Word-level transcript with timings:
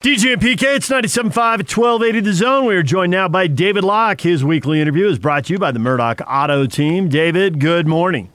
DJ 0.00 0.34
and 0.34 0.40
PK, 0.40 0.76
it's 0.76 0.88
97.5 0.88 1.36
at 1.36 1.76
1280 1.76 2.20
The 2.20 2.32
Zone. 2.32 2.66
We 2.66 2.76
are 2.76 2.84
joined 2.84 3.10
now 3.10 3.26
by 3.26 3.48
David 3.48 3.82
Locke. 3.82 4.20
His 4.20 4.44
weekly 4.44 4.80
interview 4.80 5.08
is 5.08 5.18
brought 5.18 5.46
to 5.46 5.54
you 5.54 5.58
by 5.58 5.72
the 5.72 5.80
Murdoch 5.80 6.20
Auto 6.24 6.66
Team. 6.66 7.08
David, 7.08 7.58
good 7.58 7.88
morning. 7.88 8.30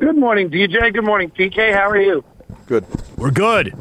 Good 0.00 0.18
morning, 0.18 0.50
DJ. 0.50 0.92
Good 0.92 1.02
morning, 1.02 1.30
PK. 1.30 1.72
How 1.72 1.88
are 1.88 1.98
you? 1.98 2.22
Good. 2.66 2.84
We're 3.16 3.30
good. 3.30 3.72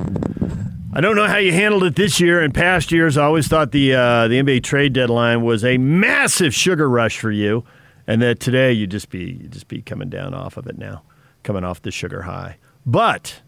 I 0.94 1.02
don't 1.02 1.18
know 1.18 1.28
how 1.28 1.36
you 1.36 1.52
handled 1.52 1.84
it 1.84 1.98
this 1.98 2.22
year. 2.22 2.42
In 2.42 2.54
past 2.54 2.94
years, 2.94 3.18
I 3.18 3.26
always 3.26 3.50
thought 3.50 3.74
the 3.74 3.94
uh, 3.94 4.30
the 4.30 4.42
NBA 4.42 4.64
trade 4.64 4.94
deadline 4.94 5.42
was 5.42 5.66
a 5.66 5.78
massive 5.78 6.56
sugar 6.56 6.90
rush 6.90 7.20
for 7.20 7.30
you, 7.30 7.66
and 8.08 8.22
that 8.22 8.40
today 8.40 8.72
you 8.72 8.88
just 8.88 9.10
be 9.10 9.38
you 9.42 9.50
just 9.50 9.68
be 9.68 9.82
coming 9.82 10.10
down 10.10 10.34
off 10.34 10.56
of 10.56 10.66
it 10.66 10.78
now, 10.78 11.04
coming 11.44 11.66
off 11.66 11.82
the 11.82 11.92
sugar 11.92 12.22
high. 12.22 12.56
But 12.86 13.42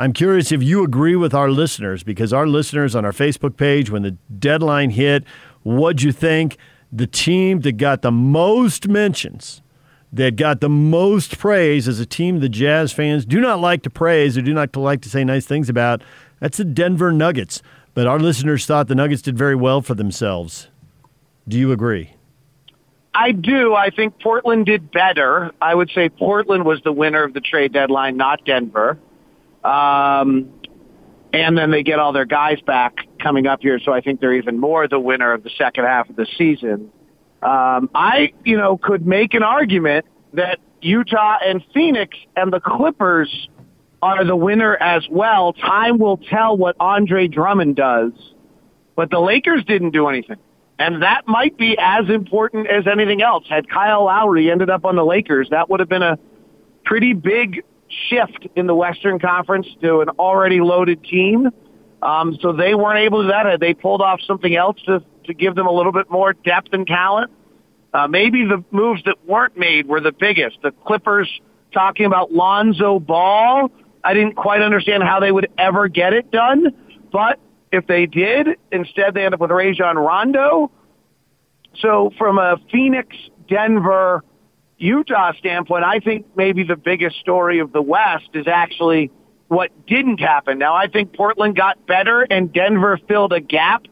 I'm 0.00 0.14
curious 0.14 0.50
if 0.50 0.62
you 0.62 0.82
agree 0.82 1.14
with 1.14 1.34
our 1.34 1.50
listeners 1.50 2.02
because 2.02 2.32
our 2.32 2.46
listeners 2.46 2.96
on 2.96 3.04
our 3.04 3.12
Facebook 3.12 3.58
page, 3.58 3.90
when 3.90 4.00
the 4.00 4.12
deadline 4.38 4.88
hit, 4.88 5.24
what'd 5.62 6.00
you 6.00 6.10
think? 6.10 6.56
The 6.90 7.06
team 7.06 7.60
that 7.60 7.72
got 7.72 8.00
the 8.00 8.10
most 8.10 8.88
mentions, 8.88 9.60
that 10.10 10.36
got 10.36 10.62
the 10.62 10.70
most 10.70 11.36
praise 11.38 11.86
as 11.86 12.00
a 12.00 12.06
team 12.06 12.40
the 12.40 12.48
Jazz 12.48 12.94
fans 12.94 13.26
do 13.26 13.40
not 13.40 13.60
like 13.60 13.82
to 13.82 13.90
praise 13.90 14.38
or 14.38 14.40
do 14.40 14.54
not 14.54 14.74
like 14.74 15.02
to 15.02 15.10
say 15.10 15.22
nice 15.22 15.44
things 15.44 15.68
about, 15.68 16.00
that's 16.40 16.56
the 16.56 16.64
Denver 16.64 17.12
Nuggets. 17.12 17.60
But 17.92 18.06
our 18.06 18.18
listeners 18.18 18.64
thought 18.64 18.88
the 18.88 18.94
Nuggets 18.94 19.20
did 19.20 19.36
very 19.36 19.54
well 19.54 19.82
for 19.82 19.94
themselves. 19.94 20.68
Do 21.46 21.58
you 21.58 21.72
agree? 21.72 22.14
I 23.12 23.32
do. 23.32 23.74
I 23.74 23.90
think 23.90 24.18
Portland 24.18 24.64
did 24.64 24.90
better. 24.90 25.52
I 25.60 25.74
would 25.74 25.90
say 25.90 26.08
Portland 26.08 26.64
was 26.64 26.80
the 26.84 26.92
winner 26.92 27.22
of 27.22 27.34
the 27.34 27.40
trade 27.42 27.74
deadline, 27.74 28.16
not 28.16 28.46
Denver. 28.46 28.98
Um, 29.64 30.52
and 31.32 31.56
then 31.56 31.70
they 31.70 31.82
get 31.82 31.98
all 31.98 32.12
their 32.12 32.24
guys 32.24 32.60
back 32.66 32.96
coming 33.20 33.46
up 33.46 33.60
here, 33.62 33.78
so 33.78 33.92
I 33.92 34.00
think 34.00 34.20
they're 34.20 34.34
even 34.34 34.58
more 34.58 34.88
the 34.88 34.98
winner 34.98 35.32
of 35.32 35.42
the 35.42 35.50
second 35.56 35.84
half 35.84 36.08
of 36.08 36.16
the 36.16 36.26
season. 36.36 36.90
Um, 37.42 37.88
I, 37.94 38.32
you 38.44 38.56
know, 38.56 38.76
could 38.76 39.06
make 39.06 39.34
an 39.34 39.42
argument 39.42 40.06
that 40.34 40.58
Utah 40.80 41.38
and 41.44 41.62
Phoenix 41.72 42.16
and 42.36 42.52
the 42.52 42.60
Clippers 42.60 43.48
are 44.02 44.24
the 44.24 44.36
winner 44.36 44.76
as 44.76 45.06
well. 45.10 45.52
Time 45.52 45.98
will 45.98 46.16
tell 46.16 46.56
what 46.56 46.76
Andre 46.80 47.28
Drummond 47.28 47.76
does, 47.76 48.12
but 48.96 49.10
the 49.10 49.20
Lakers 49.20 49.64
didn't 49.64 49.90
do 49.90 50.08
anything. 50.08 50.38
And 50.78 51.02
that 51.02 51.28
might 51.28 51.58
be 51.58 51.76
as 51.78 52.08
important 52.08 52.66
as 52.66 52.86
anything 52.86 53.20
else. 53.20 53.44
Had 53.48 53.68
Kyle 53.68 54.06
Lowry 54.06 54.50
ended 54.50 54.70
up 54.70 54.86
on 54.86 54.96
the 54.96 55.04
Lakers, 55.04 55.48
that 55.50 55.68
would 55.68 55.80
have 55.80 55.90
been 55.90 56.02
a 56.02 56.18
pretty 56.84 57.12
big 57.12 57.62
shift 58.08 58.46
in 58.56 58.66
the 58.66 58.74
Western 58.74 59.18
Conference 59.18 59.66
to 59.82 60.00
an 60.00 60.08
already 60.10 60.60
loaded 60.60 61.02
team. 61.04 61.50
Um, 62.02 62.38
so 62.40 62.52
they 62.52 62.74
weren't 62.74 63.00
able 63.00 63.22
to 63.22 63.28
do 63.28 63.32
that. 63.32 63.60
They 63.60 63.74
pulled 63.74 64.00
off 64.00 64.20
something 64.26 64.54
else 64.54 64.80
to, 64.86 65.02
to 65.24 65.34
give 65.34 65.54
them 65.54 65.66
a 65.66 65.72
little 65.72 65.92
bit 65.92 66.10
more 66.10 66.32
depth 66.32 66.68
and 66.72 66.86
talent. 66.86 67.30
Uh, 67.92 68.06
maybe 68.06 68.44
the 68.44 68.64
moves 68.70 69.02
that 69.04 69.16
weren't 69.26 69.56
made 69.58 69.86
were 69.86 70.00
the 70.00 70.12
biggest. 70.12 70.58
The 70.62 70.70
Clippers 70.70 71.28
talking 71.72 72.06
about 72.06 72.32
Lonzo 72.32 72.98
Ball. 72.98 73.70
I 74.02 74.14
didn't 74.14 74.34
quite 74.34 74.62
understand 74.62 75.02
how 75.02 75.20
they 75.20 75.30
would 75.30 75.48
ever 75.58 75.88
get 75.88 76.12
it 76.14 76.30
done, 76.30 76.74
but 77.12 77.38
if 77.72 77.86
they 77.86 78.06
did, 78.06 78.48
instead 78.72 79.14
they 79.14 79.24
end 79.24 79.34
up 79.34 79.40
with 79.40 79.50
Rajon 79.50 79.96
Rondo. 79.96 80.70
So 81.80 82.10
from 82.16 82.38
a 82.38 82.56
Phoenix, 82.72 83.14
Denver, 83.48 84.24
Utah 84.80 85.32
standpoint, 85.34 85.84
I 85.84 86.00
think 86.00 86.26
maybe 86.36 86.64
the 86.64 86.76
biggest 86.76 87.20
story 87.20 87.60
of 87.60 87.70
the 87.70 87.82
West 87.82 88.30
is 88.32 88.46
actually 88.46 89.10
what 89.48 89.70
didn't 89.86 90.20
happen. 90.20 90.58
Now, 90.58 90.74
I 90.74 90.86
think 90.86 91.12
Portland 91.12 91.54
got 91.54 91.86
better 91.86 92.22
and 92.22 92.52
Denver 92.52 92.98
filled 93.06 93.34
a 93.34 93.40
gap. 93.40 93.84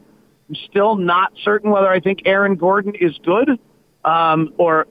I'm 0.49 0.55
still 0.71 0.97
not 0.97 1.33
certain 1.45 1.71
whether 1.71 1.89
I 1.89 2.01
think 2.01 2.23
Aaron 2.25 2.57
Gordon 2.57 2.95
is 2.95 3.19
good, 3.23 3.59
um, 4.03 4.55
or 4.57 4.87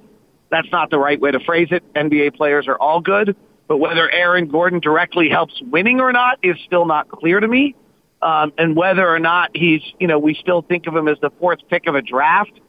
that's 0.52 0.72
not 0.72 0.92
the 0.92 1.00
right 1.00 1.20
way 1.20 1.32
to 1.32 1.40
phrase 1.40 1.70
it. 1.72 1.84
NBA 1.96 2.36
players 2.36 2.68
are 2.68 2.78
all 2.78 3.02
good, 3.02 3.36
but 3.68 3.78
whether 3.78 4.10
Aaron 4.12 4.50
Gordon 4.50 4.80
directly 4.80 5.30
helps 5.30 5.60
winning 5.64 6.00
or 6.00 6.12
not 6.12 6.38
is 6.44 6.58
still 6.64 6.86
not 6.86 7.10
clear 7.10 7.40
to 7.40 7.48
me. 7.48 7.76
Um, 8.22 8.54
and 8.58 8.76
whether 8.76 9.08
or 9.08 9.20
not 9.20 9.52
he's, 9.56 9.82
you 10.00 10.08
know, 10.08 10.20
we 10.20 10.36
still 10.36 10.62
think 10.62 10.86
of 10.86 10.96
him 10.96 11.08
as 11.08 11.18
the 11.22 11.32
fourth 11.40 11.60
pick 11.70 11.88
of 11.88 11.96
a 11.96 12.02
draft, 12.04 12.60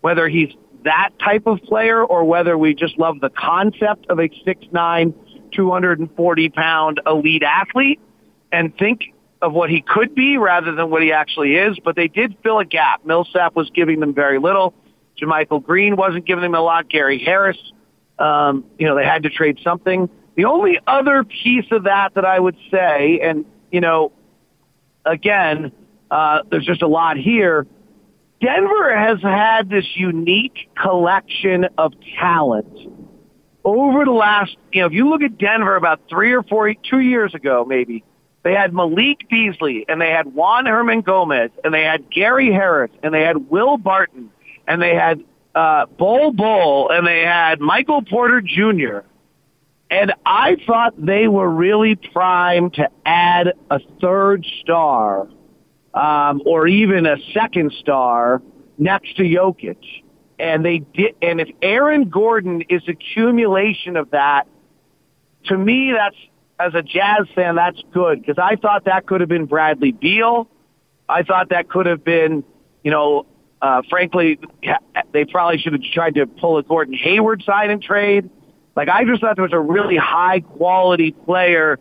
whether 0.00 0.26
he's 0.28 0.50
that 0.84 1.10
type 1.18 1.46
of 1.46 1.60
player 1.62 2.04
or 2.04 2.24
whether 2.24 2.56
we 2.56 2.74
just 2.74 2.98
love 2.98 3.20
the 3.20 3.30
concept 3.30 4.06
of 4.08 4.18
a 4.18 4.28
6'9", 4.28 5.14
240 5.52 6.48
pound 6.50 7.00
elite 7.06 7.42
athlete 7.42 8.00
and 8.52 8.76
think 8.76 9.12
of 9.40 9.52
what 9.52 9.70
he 9.70 9.80
could 9.80 10.14
be 10.14 10.36
rather 10.36 10.72
than 10.72 10.90
what 10.90 11.02
he 11.02 11.12
actually 11.12 11.56
is. 11.56 11.78
But 11.82 11.96
they 11.96 12.08
did 12.08 12.36
fill 12.42 12.58
a 12.58 12.64
gap. 12.64 13.04
Millsap 13.04 13.54
was 13.54 13.70
giving 13.70 14.00
them 14.00 14.14
very 14.14 14.38
little. 14.38 14.74
JaMychal 15.20 15.64
Green 15.64 15.96
wasn't 15.96 16.26
giving 16.26 16.42
them 16.42 16.54
a 16.54 16.60
lot. 16.60 16.88
Gary 16.88 17.18
Harris, 17.18 17.58
um, 18.18 18.64
you 18.78 18.86
know, 18.86 18.94
they 18.96 19.04
had 19.04 19.24
to 19.24 19.30
trade 19.30 19.58
something. 19.62 20.08
The 20.36 20.44
only 20.44 20.78
other 20.86 21.24
piece 21.24 21.66
of 21.72 21.84
that 21.84 22.14
that 22.14 22.24
I 22.24 22.38
would 22.38 22.56
say, 22.70 23.20
and, 23.20 23.44
you 23.72 23.80
know, 23.80 24.12
again, 25.04 25.72
uh, 26.10 26.42
there's 26.50 26.66
just 26.66 26.82
a 26.82 26.88
lot 26.88 27.16
here– 27.16 27.66
Denver 28.40 28.96
has 28.96 29.20
had 29.20 29.68
this 29.68 29.86
unique 29.96 30.68
collection 30.80 31.66
of 31.76 31.92
talent 32.18 32.78
over 33.64 34.04
the 34.04 34.12
last, 34.12 34.56
you 34.72 34.80
know, 34.80 34.86
if 34.86 34.92
you 34.92 35.08
look 35.08 35.22
at 35.22 35.36
Denver 35.36 35.76
about 35.76 36.00
three 36.08 36.32
or 36.32 36.42
four, 36.42 36.72
two 36.88 37.00
years 37.00 37.34
ago, 37.34 37.64
maybe, 37.68 38.04
they 38.42 38.54
had 38.54 38.72
Malik 38.72 39.28
Beasley 39.28 39.84
and 39.88 40.00
they 40.00 40.10
had 40.10 40.32
Juan 40.32 40.64
Hernangomez 40.64 41.50
and 41.64 41.74
they 41.74 41.82
had 41.82 42.10
Gary 42.10 42.50
Harris 42.52 42.90
and 43.02 43.12
they 43.12 43.22
had 43.22 43.50
Will 43.50 43.76
Barton 43.76 44.30
and 44.66 44.80
they 44.80 44.94
had 44.94 45.22
uh, 45.54 45.86
Bol 45.86 46.32
Bol 46.32 46.90
and 46.90 47.06
they 47.06 47.20
had 47.20 47.60
Michael 47.60 48.02
Porter 48.02 48.40
Jr. 48.40 49.00
And 49.90 50.12
I 50.24 50.56
thought 50.66 50.94
they 50.96 51.28
were 51.28 51.48
really 51.48 51.96
primed 51.96 52.74
to 52.74 52.88
add 53.04 53.52
a 53.70 53.80
third 54.00 54.46
star 54.60 55.28
um, 55.94 56.42
or 56.44 56.66
even 56.66 57.06
a 57.06 57.16
second 57.32 57.72
star 57.80 58.42
next 58.78 59.16
to 59.16 59.22
Jokic. 59.22 59.78
And 60.38 60.64
they 60.64 60.78
did, 60.78 61.16
and 61.20 61.40
if 61.40 61.48
Aaron 61.62 62.08
Gordon 62.08 62.62
is 62.68 62.82
accumulation 62.86 63.96
of 63.96 64.10
that, 64.12 64.46
to 65.46 65.58
me, 65.58 65.92
that's 65.92 66.16
as 66.60 66.74
a 66.74 66.82
Jazz 66.82 67.26
fan, 67.34 67.56
that's 67.56 67.80
good 67.92 68.20
because 68.20 68.38
I 68.38 68.56
thought 68.56 68.84
that 68.84 69.06
could 69.06 69.20
have 69.20 69.28
been 69.28 69.46
Bradley 69.46 69.92
Beal. 69.92 70.48
I 71.08 71.22
thought 71.22 71.50
that 71.50 71.68
could 71.68 71.86
have 71.86 72.04
been, 72.04 72.44
you 72.82 72.90
know, 72.90 73.26
uh, 73.62 73.82
frankly, 73.88 74.38
they 75.12 75.24
probably 75.24 75.58
should 75.58 75.72
have 75.72 75.82
tried 75.92 76.14
to 76.16 76.26
pull 76.26 76.58
a 76.58 76.62
Gordon 76.62 76.94
Hayward 76.94 77.42
sign 77.44 77.70
and 77.70 77.82
trade. 77.82 78.30
Like 78.76 78.88
I 78.88 79.04
just 79.04 79.20
thought 79.20 79.36
there 79.36 79.42
was 79.42 79.52
a 79.52 79.60
really 79.60 79.96
high 79.96 80.40
quality 80.40 81.12
player 81.12 81.78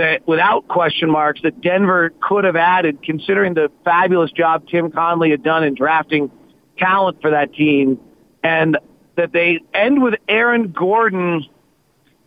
that 0.00 0.26
without 0.26 0.66
question 0.66 1.10
marks 1.10 1.42
that 1.42 1.60
Denver 1.60 2.10
could 2.22 2.44
have 2.44 2.56
added 2.56 3.02
considering 3.02 3.52
the 3.52 3.70
fabulous 3.84 4.32
job 4.32 4.66
Tim 4.66 4.90
Connelly 4.90 5.30
had 5.30 5.42
done 5.42 5.62
in 5.62 5.74
drafting 5.74 6.30
talent 6.78 7.20
for 7.20 7.30
that 7.30 7.52
team 7.52 8.00
and 8.42 8.78
that 9.16 9.32
they 9.32 9.60
end 9.74 10.02
with 10.02 10.14
Aaron 10.26 10.72
Gordon 10.72 11.44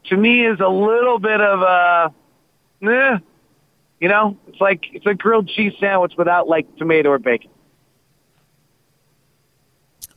to 0.05 0.15
me 0.15 0.45
is 0.45 0.59
a 0.59 0.69
little 0.69 1.17
bit 1.17 1.41
of 1.41 1.61
a 1.61 2.13
eh, 2.83 3.17
you 3.99 4.07
know, 4.07 4.37
it's 4.47 4.61
like 4.61 4.85
it's 4.93 5.07
a 5.07 5.15
grilled 5.15 5.47
cheese 5.47 5.73
sandwich 5.79 6.13
without 6.15 6.47
like 6.47 6.75
tomato 6.77 7.09
or 7.09 7.17
bacon. 7.17 7.49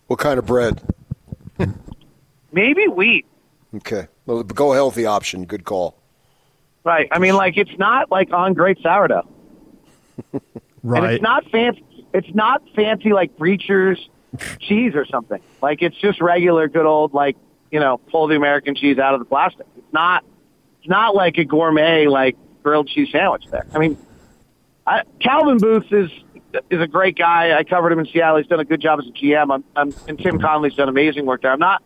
What 0.09 0.19
kind 0.19 0.39
of 0.39 0.45
bread? 0.45 0.83
Maybe 2.53 2.87
wheat. 2.87 3.25
Okay. 3.77 4.09
Well, 4.27 4.43
go 4.43 4.73
healthy 4.73 5.07
option. 5.07 5.47
Good 5.47 5.65
call. 5.65 5.97
Right. 6.87 7.09
I 7.11 7.19
mean, 7.19 7.35
like 7.35 7.57
it's 7.57 7.77
not 7.79 8.13
like 8.13 8.33
on 8.33 8.55
great 8.55 8.79
sourdough. 8.81 9.29
right. 10.33 10.43
And 10.85 11.05
it's 11.07 11.23
not 11.23 11.51
fancy. 11.51 12.07
It's 12.15 12.33
not 12.33 12.63
fancy 12.77 13.13
like 13.13 13.37
Beecher's 13.37 14.09
cheese 14.61 14.95
or 14.95 15.05
something. 15.05 15.41
Like 15.61 15.83
it's 15.83 15.97
just 15.97 16.21
regular, 16.21 16.69
good 16.69 16.87
old 16.87 17.13
like 17.13 17.37
you 17.73 17.81
know 17.81 17.99
pull 17.99 18.29
the 18.29 18.37
American 18.37 18.77
cheese 18.77 18.99
out 18.99 19.15
of 19.15 19.21
the 19.21 19.27
plastic. 19.27 19.67
It's 19.77 19.93
not. 19.93 20.25
It's 20.79 20.89
not 20.89 21.17
like 21.17 21.39
a 21.39 21.45
gourmet 21.45 22.07
like 22.07 22.37
grilled 22.63 22.87
cheese 22.87 23.09
sandwich 23.11 23.47
there. 23.51 23.67
I 23.75 23.79
mean, 23.79 23.99
I, 24.87 25.03
Calvin 25.21 25.59
Booth 25.59 25.93
is 25.93 26.11
is 26.71 26.81
a 26.81 26.87
great 26.87 27.19
guy. 27.19 27.59
I 27.59 27.65
covered 27.65 27.91
him 27.91 27.99
in 27.99 28.07
Seattle. 28.07 28.37
He's 28.39 28.47
done 28.47 28.61
a 28.61 28.65
good 28.65 28.81
job 28.81 29.01
as 29.01 29.07
a 29.09 29.11
GM. 29.11 29.53
I'm, 29.53 29.65
I'm, 29.75 29.93
and 30.07 30.17
Tim 30.21 30.39
Connelly's 30.39 30.75
done 30.75 30.89
amazing 30.89 31.27
work 31.27 31.43
there. 31.43 31.51
I'm 31.51 31.59
not 31.59 31.83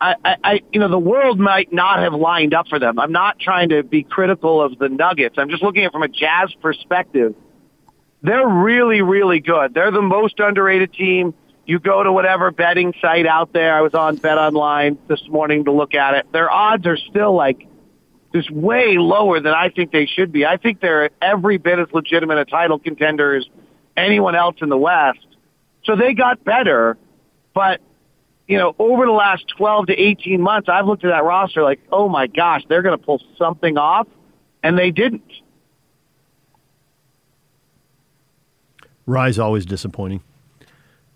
I, 0.00 0.14
I, 0.44 0.60
you 0.72 0.78
know, 0.78 0.88
the 0.88 0.98
world 0.98 1.40
might 1.40 1.72
not 1.72 1.98
have 1.98 2.12
lined 2.14 2.54
up 2.54 2.68
for 2.68 2.78
them. 2.78 3.00
I'm 3.00 3.10
not 3.10 3.38
trying 3.40 3.70
to 3.70 3.82
be 3.82 4.04
critical 4.04 4.62
of 4.62 4.78
the 4.78 4.88
Nuggets. 4.88 5.36
I'm 5.38 5.50
just 5.50 5.62
looking 5.62 5.82
at 5.82 5.88
it 5.88 5.92
from 5.92 6.04
a 6.04 6.08
Jazz 6.08 6.54
perspective. 6.62 7.34
They're 8.22 8.46
really, 8.46 9.02
really 9.02 9.40
good. 9.40 9.74
They're 9.74 9.90
the 9.90 10.02
most 10.02 10.38
underrated 10.38 10.92
team. 10.92 11.34
You 11.66 11.78
go 11.80 12.02
to 12.02 12.12
whatever 12.12 12.50
betting 12.50 12.94
site 13.00 13.26
out 13.26 13.52
there. 13.52 13.74
I 13.74 13.80
was 13.80 13.94
on 13.94 14.16
Bet 14.16 14.38
Online 14.38 14.98
this 15.08 15.22
morning 15.28 15.64
to 15.64 15.72
look 15.72 15.94
at 15.94 16.14
it. 16.14 16.32
Their 16.32 16.50
odds 16.50 16.86
are 16.86 16.96
still 16.96 17.34
like 17.34 17.66
just 18.34 18.50
way 18.50 18.96
lower 18.98 19.40
than 19.40 19.52
I 19.52 19.70
think 19.70 19.90
they 19.90 20.06
should 20.06 20.32
be. 20.32 20.46
I 20.46 20.58
think 20.58 20.80
they're 20.80 21.10
every 21.20 21.58
bit 21.58 21.78
as 21.78 21.88
legitimate 21.92 22.38
a 22.38 22.44
title 22.44 22.78
contender 22.78 23.36
as 23.36 23.46
anyone 23.96 24.34
else 24.34 24.56
in 24.60 24.68
the 24.68 24.78
West. 24.78 25.26
So 25.84 25.96
they 25.96 26.14
got 26.14 26.44
better, 26.44 26.96
but 27.54 27.80
you 28.48 28.56
know, 28.58 28.74
over 28.78 29.04
the 29.06 29.12
last 29.12 29.46
12 29.56 29.86
to 29.88 29.92
18 29.94 30.40
months, 30.40 30.68
I've 30.68 30.86
looked 30.86 31.04
at 31.04 31.10
that 31.10 31.22
roster 31.24 31.62
like, 31.62 31.80
oh 31.92 32.08
my 32.08 32.26
gosh, 32.26 32.62
they're 32.68 32.82
going 32.82 32.98
to 32.98 33.04
pull 33.04 33.22
something 33.36 33.76
off, 33.78 34.08
and 34.62 34.76
they 34.78 34.90
didn't. 34.90 35.30
Rye's 39.06 39.38
always 39.38 39.64
disappointing. 39.66 40.20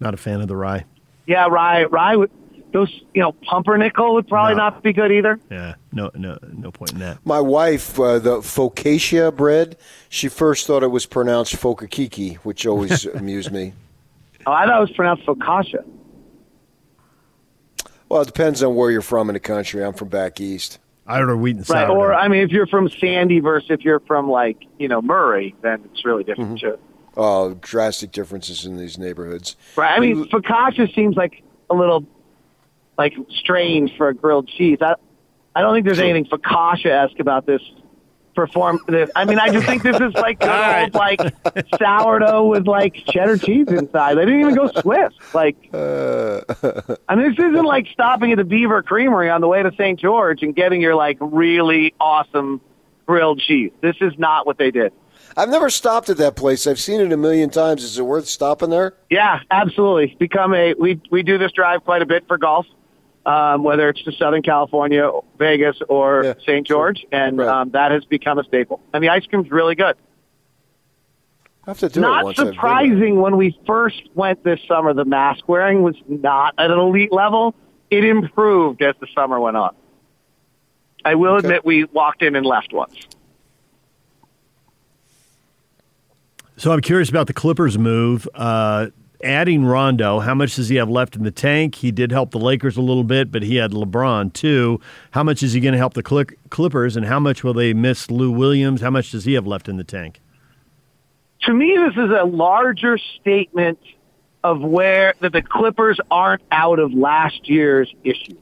Not 0.01 0.15
a 0.15 0.17
fan 0.17 0.41
of 0.41 0.49
the 0.49 0.57
rye. 0.57 0.85
Yeah, 1.27 1.47
rye, 1.49 1.85
rye. 1.85 2.17
would- 2.17 2.31
Those, 2.73 3.03
you 3.13 3.21
know, 3.21 3.33
pumpernickel 3.33 4.15
would 4.15 4.27
probably 4.29 4.55
No. 4.55 4.63
not 4.65 4.83
be 4.83 4.95
good 4.95 5.13
either. 5.13 5.39
Yeah, 5.51 5.75
no, 5.93 6.11
no, 6.15 6.39
no 6.55 6.71
point 6.71 6.93
in 6.95 7.01
that. 7.01 7.19
My 7.23 7.39
wife, 7.39 8.01
uh, 8.01 8.19
the 8.19 8.39
focaccia 8.39 9.35
bread, 9.37 9.77
she 10.09 10.29
first 10.29 10.67
thought 10.67 10.83
it 10.83 10.91
was 10.91 11.05
pronounced 11.05 11.55
focaccia, 11.57 12.37
which 12.37 12.67
always 12.67 13.05
amused 13.15 13.53
me. 13.53 13.75
Oh, 14.47 14.53
I 14.53 14.65
thought 14.65 14.79
it 14.79 14.81
was 14.81 14.91
pronounced 14.93 15.27
focaccia. 15.27 15.85
Well, 18.13 18.21
it 18.21 18.27
depends 18.27 18.63
on 18.63 18.75
where 18.75 18.91
you're 18.91 19.01
from 19.01 19.31
in 19.31 19.33
the 19.33 19.41
country. 19.41 19.83
I'm 19.83 19.95
from 19.95 20.09
back 20.09 20.39
east. 20.39 20.79
I 21.07 21.21
order 21.21 21.35
wheat 21.35 21.57
and 21.57 21.61
Right. 21.61 21.87
sourdough. 21.87 21.99
Or, 21.99 22.13
I 22.13 22.29
mean, 22.29 22.43
if 22.43 22.51
you're 22.51 22.67
from 22.67 22.91
Sandy 22.91 23.41
versus 23.41 23.71
if 23.71 23.87
you're 23.87 24.01
from, 24.01 24.29
like, 24.29 24.67
you 24.79 24.87
know, 24.87 25.01
Murray, 25.01 25.55
then 25.63 25.81
it's 25.91 26.05
really 26.05 26.23
different, 26.23 26.59
mm-hmm. 26.61 26.73
too. 26.73 26.79
Oh, 27.17 27.55
drastic 27.63 28.13
differences 28.13 28.67
in 28.67 28.77
these 28.77 28.99
neighborhoods. 28.99 29.57
Right. 29.77 29.97
I 29.97 29.99
mean, 29.99 30.27
focaccia 30.27 30.95
seems 30.95 31.17
like 31.17 31.43
a 31.71 31.75
little, 31.75 32.05
like, 32.99 33.15
strange 33.31 33.97
for 33.97 34.09
a 34.09 34.15
grilled 34.15 34.47
cheese. 34.47 34.77
I, 34.83 34.97
I 35.57 35.63
don't 35.63 35.73
think 35.73 35.87
there's 35.87 35.99
anything 35.99 36.27
focaccia-esque 36.27 37.19
about 37.19 37.47
this 37.47 37.63
perform. 38.35 38.81
This. 38.89 39.11
I 39.15 39.25
mean, 39.25 39.39
I 39.39 39.51
just 39.51 39.67
think 39.67 39.83
this 39.83 40.01
is 40.01 40.15
like 40.15 40.41
good 40.41 40.83
old, 40.83 40.95
like, 40.95 41.21
sourdough 41.79 42.47
with, 42.47 42.67
like, 42.67 42.95
cheddar 43.07 43.37
cheese 43.37 43.69
inside. 43.69 44.15
They 44.15 44.25
didn't 44.25 44.41
even 44.41 44.55
go 44.55 44.71
Swiss. 44.81 45.13
Like, 45.35 45.57
uh. 45.73 46.41
I 47.09 47.15
mean, 47.15 47.31
this 47.31 47.39
isn't 47.39 47.65
like 47.65 47.87
stopping 47.93 48.33
at 48.33 48.39
the 48.39 48.45
Beaver 48.45 48.83
Creamery 48.83 49.31
on 49.31 49.41
the 49.41 49.49
way 49.49 49.63
to 49.63 49.73
St. 49.73 49.99
George 49.99 50.43
and 50.43 50.55
getting 50.55 50.81
your, 50.81 50.95
like, 50.95 51.19
really 51.21 51.95
awesome 52.01 52.61
grilled 53.07 53.41
cheese. 53.41 53.73
This 53.81 53.97
is 54.01 54.13
not 54.19 54.47
what 54.47 54.59
they 54.59 54.71
did. 54.71 54.93
I've 55.37 55.49
never 55.49 55.71
stopped 55.71 56.09
at 56.11 56.19
that 56.19 56.37
place. 56.37 56.67
I've 56.67 56.81
seen 56.81 57.01
it 57.01 57.13
a 57.13 57.17
million 57.17 57.51
times. 57.51 57.85
Is 57.85 57.99
it 57.99 58.03
worth 58.03 58.27
stopping 58.27 58.71
there? 58.71 58.95
Yeah, 59.11 59.41
absolutely. 59.51 60.15
Become 60.19 60.55
a 60.55 60.75
we 60.75 61.01
we 61.11 61.23
do 61.23 61.39
this 61.39 61.53
drive 61.53 61.85
quite 61.85 62.03
a 62.03 62.07
bit 62.07 62.27
for 62.27 62.37
golf, 62.37 62.67
um, 63.27 63.63
whether 63.63 63.89
it's 63.89 64.03
to 64.05 64.13
Southern 64.13 64.43
California, 64.43 65.11
Vegas, 65.39 65.77
or 65.89 66.25
Yeah, 66.25 66.35
St. 66.43 66.67
George, 66.67 67.05
and 67.13 67.39
Right. 67.39 67.49
um, 67.49 67.71
that 67.71 67.91
has 67.93 68.05
become 68.05 68.39
a 68.39 68.45
staple. 68.45 68.81
And 68.93 69.03
the 69.03 69.09
ice 69.11 69.25
cream's 69.27 69.51
really 69.51 69.75
good. 69.75 69.97
I 71.65 71.71
have 71.71 71.79
to 71.79 71.89
do 71.89 72.01
it 72.01 72.03
not 72.03 72.25
once. 72.25 72.39
I've 72.39 72.47
been 72.47 72.47
there. 72.47 72.55
surprising 72.55 73.21
when 73.21 73.37
we 73.37 73.57
first 73.67 74.03
went 74.15 74.43
this 74.43 74.59
summer, 74.67 74.93
the 74.93 75.05
mask 75.05 75.49
wearing 75.49 75.83
was 75.83 75.95
not 76.09 76.55
at 76.59 76.71
an 76.73 76.79
elite 76.79 77.13
level. 77.13 77.55
It 77.91 78.05
improved 78.05 78.83
as 78.83 78.97
the 79.01 79.07
summer 79.15 79.39
went 79.39 79.57
on. 79.57 79.75
I 81.05 81.15
will 81.15 81.35
Okay. 81.35 81.47
admit 81.47 81.65
we 81.65 81.85
walked 81.85 82.23
in 82.23 82.35
and 82.35 82.45
left 82.45 82.73
once. 82.73 82.97
So 86.57 86.73
I'm 86.73 86.81
curious 86.81 87.09
about 87.11 87.27
the 87.27 87.33
Clippers 87.33 87.79
move. 87.79 88.29
Uh, 88.35 88.89
adding 89.23 89.65
Rondo, 89.65 90.21
how 90.21 90.35
much 90.35 90.57
does 90.57 90.69
he 90.69 90.77
have 90.77 90.91
left 90.91 91.17
in 91.17 91.23
the 91.23 91.31
tank? 91.31 91.77
He 91.77 91.91
did 91.91 92.13
help 92.13 92.31
the 92.31 92.39
Lakers 92.39 92.77
a 92.77 92.83
little 92.83 93.05
bit, 93.05 93.31
but 93.31 93.43
he 93.43 93.57
had 93.57 93.73
LeBron 93.73 94.33
too. 94.33 94.81
How 95.13 95.23
much 95.23 95.43
is 95.43 95.53
he 95.53 95.61
going 95.61 95.73
to 95.73 95.79
help 95.79 95.95
the 95.95 96.03
Cli- 96.03 96.37
Clippers, 96.51 96.97
and 96.97 97.07
how 97.07 97.21
much 97.21 97.43
will 97.43 97.55
they 97.55 97.73
miss 97.75 98.11
Lou 98.11 98.31
Williams? 98.31 98.81
How 98.81 98.91
much 98.91 99.11
does 99.11 99.25
he 99.25 99.35
have 99.35 99.47
left 99.47 99.69
in 99.69 99.77
the 99.77 99.85
tank? 99.85 100.21
to 101.43 101.53
me, 101.53 101.77
this 101.77 101.95
is 101.97 102.11
a 102.11 102.25
larger 102.25 102.99
statement 103.21 103.79
of 104.45 104.61
where 104.61 105.15
that 105.21 105.33
the 105.33 105.43
Clippers 105.43 105.99
aren't 106.11 106.43
out 106.51 106.79
of 106.79 106.93
last 106.93 107.49
year's 107.49 107.93
issues. 108.05 108.37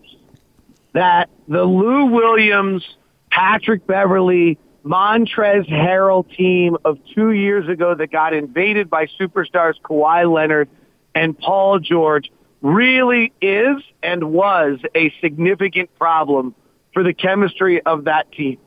That 0.93 1.31
the 1.49 1.65
Lou 1.65 2.07
Williams, 2.07 2.85
Patrick 3.31 3.87
Beverley, 3.87 4.59
Montrezl 4.85 5.69
Harrell 5.69 6.29
team 6.37 6.77
of 6.85 6.99
two 7.15 7.33
years 7.33 7.69
ago 7.69 7.95
that 7.95 8.11
got 8.11 8.33
invaded 8.33 8.89
by 8.89 9.07
superstars 9.19 9.75
Kawhi 9.83 10.33
Leonard 10.33 10.69
and 11.15 11.39
Paul 11.39 11.79
George 11.79 12.31
really 12.63 13.33
is 13.41 13.83
and 14.03 14.33
was 14.33 14.79
a 14.95 15.13
significant 15.21 15.97
problem 15.99 16.55
for 16.93 17.03
the 17.03 17.15
chemistry 17.15 17.83
of 17.83 18.05
that 18.05 18.31
team. 18.33 18.59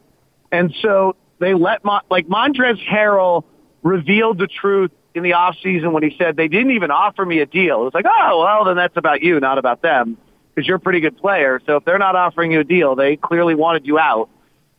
And 0.51 0.73
so 0.81 1.15
they 1.39 1.53
let 1.53 1.83
Mon- 1.83 2.03
like 2.09 2.27
Montrezl 2.27 2.85
Harrell 2.87 3.43
revealed 3.81 4.37
the 4.37 4.47
truth 4.47 4.91
in 5.15 5.23
the 5.23 5.31
offseason 5.31 5.91
when 5.91 6.03
he 6.03 6.15
said 6.17 6.35
they 6.35 6.47
didn't 6.47 6.71
even 6.71 6.91
offer 6.91 7.25
me 7.25 7.39
a 7.39 7.45
deal. 7.45 7.81
It 7.81 7.85
was 7.85 7.93
like, 7.93 8.05
oh, 8.07 8.43
well, 8.43 8.65
then 8.65 8.75
that's 8.75 8.97
about 8.97 9.21
you, 9.21 9.39
not 9.39 9.57
about 9.57 9.81
them, 9.81 10.17
because 10.53 10.67
you're 10.67 10.77
a 10.77 10.79
pretty 10.79 11.01
good 11.01 11.17
player. 11.17 11.59
So 11.65 11.77
if 11.77 11.85
they're 11.85 11.99
not 11.99 12.15
offering 12.15 12.51
you 12.51 12.61
a 12.61 12.63
deal, 12.63 12.95
they 12.95 13.15
clearly 13.15 13.55
wanted 13.55 13.85
you 13.85 13.99
out. 13.99 14.29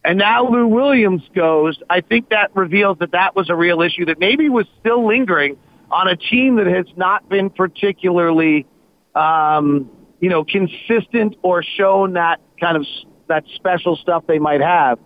And 0.05 0.19
now 0.19 0.47
Lou 0.49 0.67
Williams 0.67 1.23
goes. 1.35 1.79
I 1.89 2.03
think 2.03 2.29
that 2.29 2.55
reveals 2.55 2.99
that 2.99 3.13
that 3.13 3.35
was 3.35 3.49
a 3.49 3.57
real 3.57 3.81
issue 3.81 4.05
that 4.07 4.19
maybe 4.19 4.51
was 4.51 4.67
still 4.81 5.07
lingering 5.07 5.57
on 5.91 6.09
a 6.09 6.17
team 6.17 6.57
that 6.57 6.67
has 6.67 6.87
not 6.97 7.27
been 7.29 7.49
particularly, 7.49 8.67
um, 9.15 9.91
you 10.21 10.29
know, 10.29 10.45
consistent 10.45 11.37
or 11.43 11.63
shown 11.63 12.15
that 12.15 12.41
kind 12.61 12.77
of 12.77 12.85
that 13.29 13.45
special 13.55 13.97
stuff 13.97 14.25
they 14.27 14.39
might 14.39 14.61
have. 14.61 14.99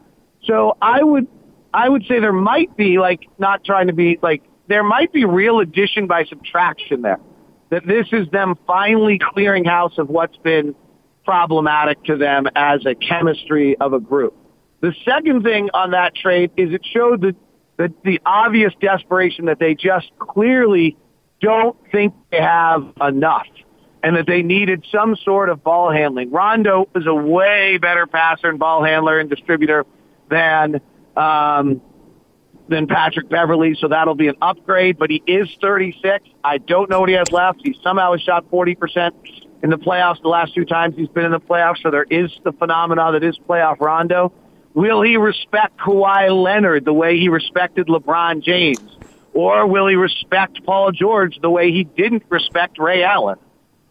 So 0.44 0.76
I 0.82 1.02
would, 1.02 1.28
I 1.72 1.88
would 1.88 2.04
say 2.06 2.18
there 2.18 2.32
might 2.32 2.76
be 2.76 2.98
like 2.98 3.28
not 3.38 3.64
trying 3.64 3.86
to 3.86 3.92
be 3.92 4.18
like 4.20 4.42
there 4.66 4.82
might 4.82 5.12
be 5.12 5.24
real 5.24 5.60
addition 5.60 6.08
by 6.08 6.24
subtraction 6.24 7.02
there. 7.02 7.20
That 7.70 7.86
this 7.86 8.06
is 8.12 8.28
them 8.30 8.56
finally 8.66 9.20
clearing 9.32 9.64
house 9.64 9.96
of 9.98 10.08
what's 10.08 10.36
been 10.38 10.74
problematic 11.24 12.02
to 12.04 12.16
them 12.16 12.46
as 12.56 12.84
a 12.86 12.94
chemistry 12.94 13.76
of 13.78 13.92
a 13.92 14.00
group. 14.00 14.34
The 14.80 14.94
second 15.04 15.42
thing 15.42 15.70
on 15.74 15.90
that 15.90 16.14
trade 16.14 16.52
is 16.56 16.72
it 16.72 16.82
showed 16.84 17.20
the, 17.20 17.34
the, 17.76 17.92
the 18.04 18.20
obvious 18.24 18.72
desperation 18.80 19.46
that 19.46 19.58
they 19.58 19.74
just 19.74 20.10
clearly 20.18 20.96
don't 21.40 21.76
think 21.90 22.14
they 22.30 22.40
have 22.40 22.92
enough 23.00 23.46
and 24.02 24.16
that 24.16 24.26
they 24.26 24.42
needed 24.42 24.86
some 24.92 25.16
sort 25.16 25.48
of 25.48 25.62
ball 25.64 25.90
handling. 25.90 26.30
Rondo 26.30 26.88
is 26.94 27.06
a 27.06 27.14
way 27.14 27.78
better 27.78 28.06
passer 28.06 28.48
and 28.48 28.58
ball 28.58 28.84
handler 28.84 29.18
and 29.18 29.28
distributor 29.28 29.84
than 30.30 30.80
um, 31.16 31.82
than 32.68 32.86
Patrick 32.86 33.28
Beverley, 33.28 33.76
so 33.80 33.88
that'll 33.88 34.14
be 34.14 34.28
an 34.28 34.36
upgrade. 34.42 34.98
But 34.98 35.10
he 35.10 35.22
is 35.26 35.48
36. 35.60 36.28
I 36.44 36.58
don't 36.58 36.90
know 36.90 37.00
what 37.00 37.08
he 37.08 37.14
has 37.14 37.30
left. 37.32 37.60
He 37.64 37.76
somehow 37.82 38.12
has 38.12 38.20
shot 38.20 38.48
40% 38.50 39.12
in 39.62 39.70
the 39.70 39.78
playoffs 39.78 40.20
the 40.22 40.28
last 40.28 40.54
two 40.54 40.64
times 40.64 40.94
he's 40.96 41.08
been 41.08 41.24
in 41.24 41.32
the 41.32 41.40
playoffs. 41.40 41.82
So 41.82 41.90
there 41.90 42.04
is 42.04 42.30
the 42.44 42.52
phenomena 42.52 43.12
that 43.12 43.24
is 43.24 43.38
playoff 43.48 43.80
Rondo. 43.80 44.32
Will 44.74 45.02
he 45.02 45.16
respect 45.16 45.78
Kawhi 45.78 46.30
Leonard 46.30 46.84
the 46.84 46.92
way 46.92 47.18
he 47.18 47.28
respected 47.28 47.88
LeBron 47.88 48.42
James? 48.42 48.90
Or 49.32 49.66
will 49.66 49.86
he 49.86 49.94
respect 49.94 50.64
Paul 50.64 50.92
George 50.92 51.38
the 51.40 51.50
way 51.50 51.70
he 51.70 51.84
didn't 51.84 52.24
respect 52.28 52.78
Ray 52.78 53.02
Allen? 53.02 53.38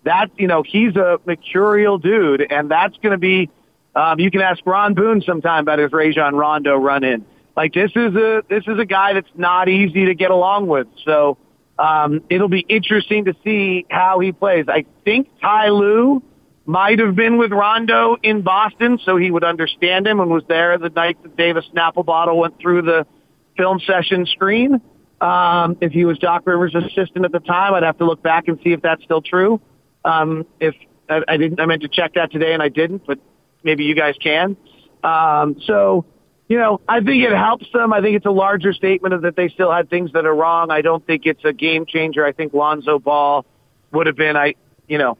That, 0.03 0.29
you 0.37 0.47
know, 0.47 0.63
he's 0.63 0.95
a 0.95 1.19
mercurial 1.25 1.97
dude, 1.97 2.45
and 2.49 2.71
that's 2.71 2.95
going 2.97 3.11
to 3.11 3.17
be, 3.17 3.49
um, 3.95 4.19
you 4.19 4.31
can 4.31 4.41
ask 4.41 4.65
Ron 4.65 4.93
Boone 4.93 5.21
sometime 5.21 5.63
about 5.63 5.79
his 5.79 5.91
Rajon 5.91 6.35
Rondo 6.35 6.75
run 6.75 7.03
in. 7.03 7.25
Like 7.55 7.73
this 7.73 7.91
is 7.95 8.15
a, 8.15 8.43
this 8.49 8.63
is 8.67 8.79
a 8.79 8.85
guy 8.85 9.13
that's 9.13 9.29
not 9.35 9.67
easy 9.67 10.05
to 10.05 10.15
get 10.15 10.31
along 10.31 10.67
with. 10.67 10.87
So, 11.03 11.37
um, 11.79 12.21
it'll 12.29 12.47
be 12.47 12.65
interesting 12.67 13.25
to 13.25 13.35
see 13.43 13.85
how 13.89 14.19
he 14.19 14.31
plays. 14.31 14.65
I 14.67 14.85
think 15.05 15.29
Ty 15.39 15.69
Lue 15.69 16.23
might 16.67 16.99
have 16.99 17.15
been 17.15 17.37
with 17.37 17.51
Rondo 17.51 18.17
in 18.21 18.41
Boston, 18.41 18.99
so 19.03 19.15
he 19.15 19.31
would 19.31 19.45
understand 19.45 20.05
him 20.05 20.19
and 20.19 20.29
was 20.29 20.43
there 20.49 20.77
the 20.77 20.89
night 20.89 21.17
that 21.23 21.37
Davis 21.37 21.65
Snapple 21.73 22.05
Bottle 22.05 22.37
went 22.37 22.59
through 22.59 22.81
the 22.81 23.07
film 23.55 23.79
session 23.79 24.25
screen. 24.25 24.81
Um, 25.21 25.77
if 25.79 25.93
he 25.93 26.03
was 26.03 26.19
Doc 26.19 26.43
Rivers' 26.45 26.75
assistant 26.75 27.23
at 27.23 27.31
the 27.31 27.39
time, 27.39 27.73
I'd 27.73 27.83
have 27.83 27.97
to 27.99 28.05
look 28.05 28.21
back 28.21 28.49
and 28.49 28.59
see 28.63 28.73
if 28.73 28.81
that's 28.81 29.01
still 29.01 29.21
true. 29.21 29.61
Um, 30.03 30.45
if 30.59 30.75
I, 31.09 31.21
I 31.25 31.37
didn't, 31.37 31.61
I 31.61 31.65
meant 31.65 31.83
to 31.83 31.87
check 31.87 32.15
that 32.15 32.31
today 32.33 32.53
and 32.53 32.61
I 32.61 32.67
didn't, 32.67 33.07
but 33.07 33.17
maybe 33.63 33.85
you 33.85 33.95
guys 33.95 34.15
can. 34.21 34.57
Um, 35.05 35.55
so, 35.65 36.05
you 36.49 36.57
know, 36.57 36.81
I 36.87 36.99
think 36.99 37.23
it 37.23 37.31
helps 37.31 37.65
them. 37.71 37.93
I 37.93 38.01
think 38.01 38.17
it's 38.17 38.25
a 38.25 38.31
larger 38.31 38.73
statement 38.73 39.13
of 39.13 39.21
that 39.21 39.37
they 39.37 39.47
still 39.47 39.71
had 39.71 39.89
things 39.89 40.11
that 40.11 40.25
are 40.25 40.35
wrong. 40.35 40.69
I 40.69 40.81
don't 40.81 41.05
think 41.07 41.25
it's 41.25 41.45
a 41.45 41.53
game 41.53 41.85
changer. 41.85 42.25
I 42.25 42.33
think 42.33 42.53
Lonzo 42.53 42.99
Ball 42.99 43.45
would 43.93 44.07
have 44.07 44.17
been, 44.17 44.35
I, 44.35 44.55
you 44.87 44.97
know, 44.97 45.17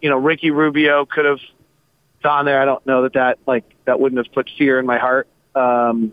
you 0.00 0.10
know, 0.10 0.18
Ricky 0.18 0.50
Rubio 0.50 1.06
could 1.06 1.24
have 1.24 1.40
gone 2.22 2.44
there. 2.44 2.60
I 2.60 2.64
don't 2.64 2.84
know 2.86 3.02
that 3.02 3.14
that 3.14 3.38
like 3.46 3.64
that 3.84 4.00
wouldn't 4.00 4.24
have 4.24 4.32
put 4.32 4.50
fear 4.56 4.78
in 4.78 4.86
my 4.86 4.98
heart. 4.98 5.28
Um, 5.54 6.12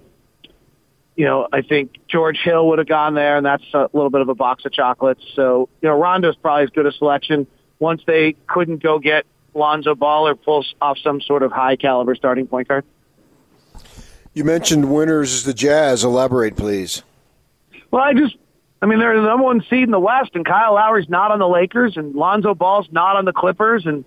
you 1.16 1.26
know, 1.26 1.48
I 1.52 1.62
think 1.62 1.96
George 2.08 2.38
Hill 2.44 2.68
would 2.70 2.80
have 2.80 2.88
gone 2.88 3.14
there, 3.14 3.38
and 3.38 3.46
that's 3.46 3.64
a 3.74 3.90
little 3.94 4.10
bit 4.10 4.22
of 4.22 4.30
a 4.30 4.36
box 4.36 4.66
of 4.66 4.72
chocolates. 4.72 5.24
So, 5.36 5.70
you 5.82 5.90
know, 5.90 5.98
Rondo's 5.98 6.36
probably 6.36 6.64
as 6.64 6.70
good 6.70 6.86
a 6.86 6.92
selection. 6.92 7.48
Once 7.80 8.02
they 8.08 8.34
couldn't 8.48 8.82
go 8.82 9.00
get 9.00 9.26
Lonzo 9.54 9.96
Ball 9.96 10.28
or 10.28 10.36
pull 10.36 10.64
off 10.82 10.98
some 11.00 11.22
sort 11.22 11.44
of 11.44 11.52
high 11.52 11.76
caliber 11.76 12.16
starting 12.16 12.48
point 12.48 12.68
guard. 12.68 12.86
You 14.34 14.46
mentioned 14.46 14.92
winners 14.92 15.34
is 15.34 15.44
the 15.44 15.54
Jazz. 15.54 16.04
Elaborate, 16.04 16.56
please. 16.56 17.04
Well, 17.90 18.02
I 18.02 18.14
just, 18.14 18.38
I 18.82 18.88
mean, 18.88 19.00
they're 19.00 19.16
the 19.16 19.28
number 19.28 19.44
one 19.44 19.62
seed 19.70 19.84
in 19.84 19.92
the 19.92 20.00
West, 20.00 20.32
and 20.34 20.46
Kyle 20.46 20.74
Lowry's 20.74 21.08
not 21.08 21.32
on 21.32 21.40
the 21.40 21.48
Lakers, 21.48 21.98
and 21.98 22.16
Lonzo 22.16 22.56
Ball's 22.56 22.88
not 22.92 23.16
on 23.16 23.26
the 23.26 23.34
Clippers, 23.34 23.86
and 23.86 24.04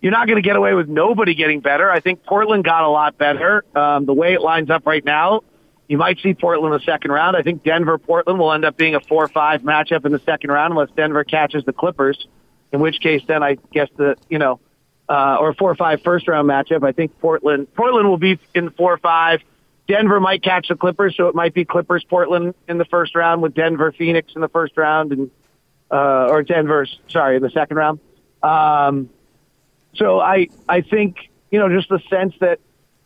you're 0.00 0.12
not 0.12 0.28
going 0.28 0.40
to 0.40 0.46
get 0.46 0.56
away 0.56 0.74
with 0.74 0.88
nobody 0.88 1.34
getting 1.34 1.60
better. 1.60 1.90
I 1.90 2.00
think 2.00 2.24
Portland 2.24 2.64
got 2.64 2.84
a 2.84 2.88
lot 2.88 3.18
better. 3.18 3.64
Um, 3.74 4.06
the 4.06 4.12
way 4.12 4.34
it 4.34 4.40
lines 4.40 4.70
up 4.70 4.86
right 4.86 5.04
now, 5.04 5.42
you 5.88 5.98
might 5.98 6.18
see 6.20 6.34
Portland 6.34 6.72
in 6.72 6.80
the 6.80 6.84
second 6.84 7.10
round. 7.10 7.36
I 7.36 7.42
think 7.42 7.64
Denver 7.64 7.98
Portland 7.98 8.38
will 8.38 8.52
end 8.52 8.64
up 8.64 8.76
being 8.76 8.94
a 8.94 9.00
four 9.00 9.26
five 9.28 9.62
matchup 9.62 10.06
in 10.06 10.12
the 10.12 10.20
second 10.20 10.50
round 10.50 10.72
unless 10.72 10.90
Denver 10.96 11.24
catches 11.24 11.64
the 11.64 11.72
Clippers, 11.72 12.26
in 12.72 12.80
which 12.80 13.00
case 13.00 13.22
then 13.26 13.42
I 13.42 13.58
guess 13.72 13.88
the 13.96 14.16
you 14.28 14.38
know 14.38 14.60
uh, 15.08 15.36
or 15.40 15.52
four 15.54 15.70
or 15.70 15.74
five 15.74 16.00
first 16.02 16.28
round 16.28 16.48
matchup. 16.48 16.84
I 16.84 16.92
think 16.92 17.18
Portland 17.20 17.72
Portland 17.74 18.08
will 18.08 18.18
be 18.18 18.38
in 18.54 18.70
four 18.70 18.94
or 18.94 18.98
five. 18.98 19.40
Denver 19.88 20.20
might 20.20 20.42
catch 20.42 20.68
the 20.68 20.76
Clippers, 20.76 21.16
so 21.16 21.28
it 21.28 21.34
might 21.34 21.54
be 21.54 21.64
Clippers 21.64 22.04
Portland 22.04 22.54
in 22.68 22.78
the 22.78 22.84
first 22.84 23.14
round 23.14 23.42
with 23.42 23.54
Denver 23.54 23.92
Phoenix 23.92 24.32
in 24.34 24.40
the 24.40 24.48
first 24.48 24.76
round 24.76 25.12
and 25.12 25.30
uh, 25.90 26.28
or 26.30 26.42
Denver 26.42 26.86
sorry 27.08 27.36
in 27.36 27.42
the 27.42 27.50
second 27.50 27.76
round. 27.76 28.00
Um, 28.42 29.10
so 29.94 30.20
I 30.20 30.48
I 30.68 30.80
think 30.80 31.30
you 31.50 31.58
know 31.58 31.68
just 31.68 31.88
the 31.88 32.00
sense 32.08 32.34
that 32.40 32.60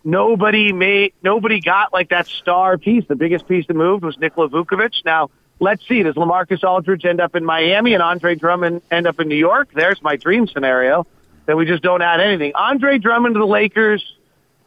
nobody 0.04 0.72
made 0.72 1.14
nobody 1.22 1.60
got 1.60 1.92
like 1.92 2.10
that 2.10 2.26
star 2.26 2.78
piece. 2.78 3.04
The 3.08 3.16
biggest 3.16 3.48
piece 3.48 3.66
that 3.66 3.74
moved 3.74 4.04
was 4.04 4.18
Nikola 4.18 4.48
Vucevic. 4.48 5.04
Now 5.04 5.30
let's 5.58 5.86
see, 5.88 6.02
does 6.02 6.14
LaMarcus 6.14 6.62
Aldridge 6.62 7.04
end 7.04 7.20
up 7.20 7.34
in 7.34 7.44
Miami 7.44 7.94
and 7.94 8.02
Andre 8.02 8.34
Drummond 8.34 8.82
end 8.90 9.06
up 9.06 9.18
in 9.18 9.28
New 9.28 9.36
York? 9.36 9.68
There's 9.74 10.02
my 10.02 10.16
dream 10.16 10.46
scenario 10.46 11.06
that 11.46 11.56
we 11.56 11.64
just 11.64 11.82
don't 11.82 12.02
add 12.02 12.20
anything. 12.20 12.52
Andre 12.54 12.98
Drummond 12.98 13.34
to 13.34 13.38
the 13.38 13.46
Lakers 13.46 14.16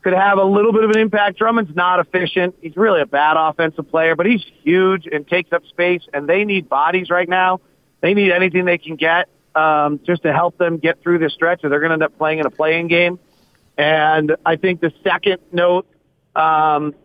could 0.02 0.14
have 0.14 0.38
a 0.38 0.44
little 0.44 0.72
bit 0.72 0.84
of 0.84 0.92
an 0.92 0.98
impact. 0.98 1.38
Drummond's 1.38 1.76
not 1.76 2.00
efficient. 2.00 2.56
He's 2.62 2.78
really 2.78 3.02
a 3.02 3.06
bad 3.06 3.36
offensive 3.38 3.90
player, 3.90 4.16
but 4.16 4.26
he's 4.26 4.44
huge 4.64 5.08
and 5.12 5.28
takes 5.28 5.52
up 5.52 5.66
space, 5.66 6.04
and 6.14 6.28
they 6.28 6.46
need 6.46 6.70
bodies 6.70 7.10
right 7.10 7.28
now. 7.28 7.60
They 8.02 8.14
need 8.14 8.32
anything 8.32 8.66
they 8.66 8.78
can 8.78 8.96
get 8.96 9.28
um, 9.56 10.00
just 10.06 10.24
to 10.24 10.34
help 10.34 10.58
them 10.58 10.78
get 10.78 11.02
through 11.02 11.20
this 11.20 11.34
stretch, 11.34 11.64
or 11.64 11.70
they're 11.70 11.80
going 11.80 11.90
to 11.90 11.96
end 11.96 12.04
up 12.04 12.18
playing 12.18 12.40
in 12.40 12.46
a 12.46 12.52
play-in 12.52 12.88
game. 12.88 13.20
And 13.78 14.36
I 14.46 14.56
think 14.56 14.82
the 14.82 14.94
second 15.04 15.40
note, 15.52 15.86
um, 16.36 16.96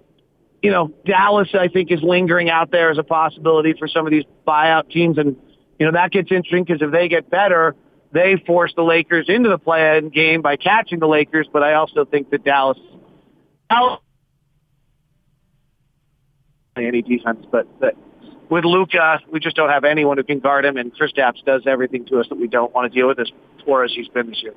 you 0.62 0.70
know, 0.70 0.92
Dallas, 1.04 1.48
I 1.54 1.68
think, 1.68 1.90
is 1.90 2.02
lingering 2.02 2.48
out 2.48 2.70
there 2.70 2.90
as 2.90 2.98
a 2.98 3.02
possibility 3.02 3.74
for 3.78 3.86
some 3.86 4.06
of 4.06 4.12
these 4.12 4.24
buyout 4.46 4.90
teams. 4.90 5.18
And, 5.18 5.36
you 5.78 5.86
know, 5.86 5.92
that 5.92 6.10
gets 6.10 6.30
interesting 6.30 6.64
because 6.64 6.80
if 6.80 6.90
they 6.90 7.08
get 7.08 7.28
better, 7.28 7.74
they 8.14 8.42
force 8.46 8.72
the 8.76 8.82
Lakers 8.82 9.26
into 9.28 9.48
the 9.48 9.58
play-in 9.58 10.08
game 10.08 10.40
by 10.40 10.54
catching 10.56 11.00
the 11.00 11.08
Lakers, 11.08 11.48
but 11.52 11.64
I 11.64 11.74
also 11.74 12.04
think 12.04 12.30
that 12.30 12.44
Dallas, 12.44 12.78
Dallas 13.68 14.00
any 16.76 17.02
defense, 17.02 17.44
but, 17.50 17.66
but 17.80 17.96
with 18.48 18.64
Luka, 18.64 19.20
we 19.30 19.40
just 19.40 19.56
don't 19.56 19.70
have 19.70 19.84
anyone 19.84 20.16
who 20.16 20.22
can 20.22 20.38
guard 20.38 20.64
him, 20.64 20.76
and 20.76 20.94
Chris 20.94 21.12
Kristaps 21.12 21.44
does 21.44 21.62
everything 21.66 22.04
to 22.06 22.20
us 22.20 22.28
that 22.28 22.38
we 22.38 22.46
don't 22.46 22.72
want 22.72 22.90
to 22.90 22.96
deal 22.96 23.08
with 23.08 23.18
as 23.18 23.30
poor 23.64 23.84
as 23.84 23.92
he's 23.92 24.08
been 24.08 24.28
this 24.28 24.42
year. 24.42 24.54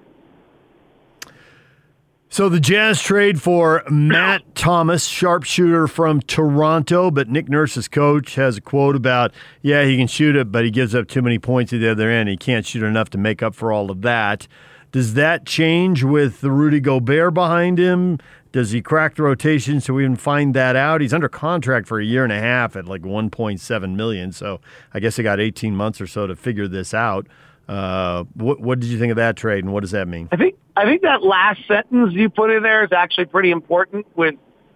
So 2.29 2.49
the 2.49 2.59
Jazz 2.59 3.01
trade 3.01 3.41
for 3.41 3.83
Matt 3.89 4.53
Thomas, 4.53 5.05
sharpshooter 5.05 5.87
from 5.87 6.21
Toronto, 6.21 7.09
but 7.09 7.29
Nick 7.29 7.47
Nurse's 7.47 7.87
coach 7.87 8.35
has 8.35 8.57
a 8.57 8.61
quote 8.61 8.97
about, 8.97 9.33
yeah, 9.61 9.85
he 9.85 9.95
can 9.95 10.07
shoot 10.07 10.35
it, 10.35 10.51
but 10.51 10.65
he 10.65 10.69
gives 10.69 10.93
up 10.93 11.07
too 11.07 11.21
many 11.21 11.39
points 11.39 11.71
at 11.71 11.79
the 11.79 11.89
other 11.89 12.09
end. 12.11 12.27
He 12.27 12.35
can't 12.35 12.65
shoot 12.65 12.83
enough 12.83 13.09
to 13.11 13.17
make 13.17 13.41
up 13.41 13.55
for 13.55 13.71
all 13.71 13.89
of 13.89 14.01
that. 14.01 14.45
Does 14.91 15.13
that 15.13 15.45
change 15.45 16.03
with 16.03 16.41
the 16.41 16.51
Rudy 16.51 16.81
Gobert 16.81 17.33
behind 17.33 17.79
him? 17.79 18.19
Does 18.51 18.71
he 18.71 18.81
crack 18.81 19.15
the 19.15 19.23
rotation 19.23 19.79
so 19.79 19.93
we 19.93 20.03
can 20.03 20.17
find 20.17 20.53
that 20.53 20.75
out? 20.75 20.99
He's 20.99 21.13
under 21.13 21.29
contract 21.29 21.87
for 21.87 21.99
a 21.99 22.05
year 22.05 22.25
and 22.25 22.33
a 22.33 22.39
half 22.39 22.75
at 22.75 22.87
like 22.87 23.03
1.7 23.03 23.95
million, 23.95 24.33
so 24.33 24.59
I 24.93 24.99
guess 24.99 25.15
he 25.15 25.23
got 25.23 25.39
18 25.39 25.75
months 25.75 26.01
or 26.01 26.07
so 26.07 26.27
to 26.27 26.35
figure 26.35 26.67
this 26.67 26.93
out. 26.93 27.25
Uh, 27.67 28.23
what, 28.33 28.59
what 28.61 28.79
did 28.79 28.89
you 28.89 28.97
think 28.97 29.11
of 29.11 29.17
that 29.17 29.35
trade, 29.35 29.63
and 29.63 29.73
what 29.73 29.81
does 29.81 29.91
that 29.91 30.07
mean? 30.07 30.29
I 30.31 30.37
think 30.37 30.55
I 30.75 30.85
think 30.85 31.01
that 31.01 31.21
last 31.21 31.59
sentence 31.67 32.13
you 32.13 32.29
put 32.29 32.49
in 32.49 32.63
there 32.63 32.83
is 32.83 32.91
actually 32.91 33.25
pretty 33.25 33.51
important. 33.51 34.05
With 34.15 34.35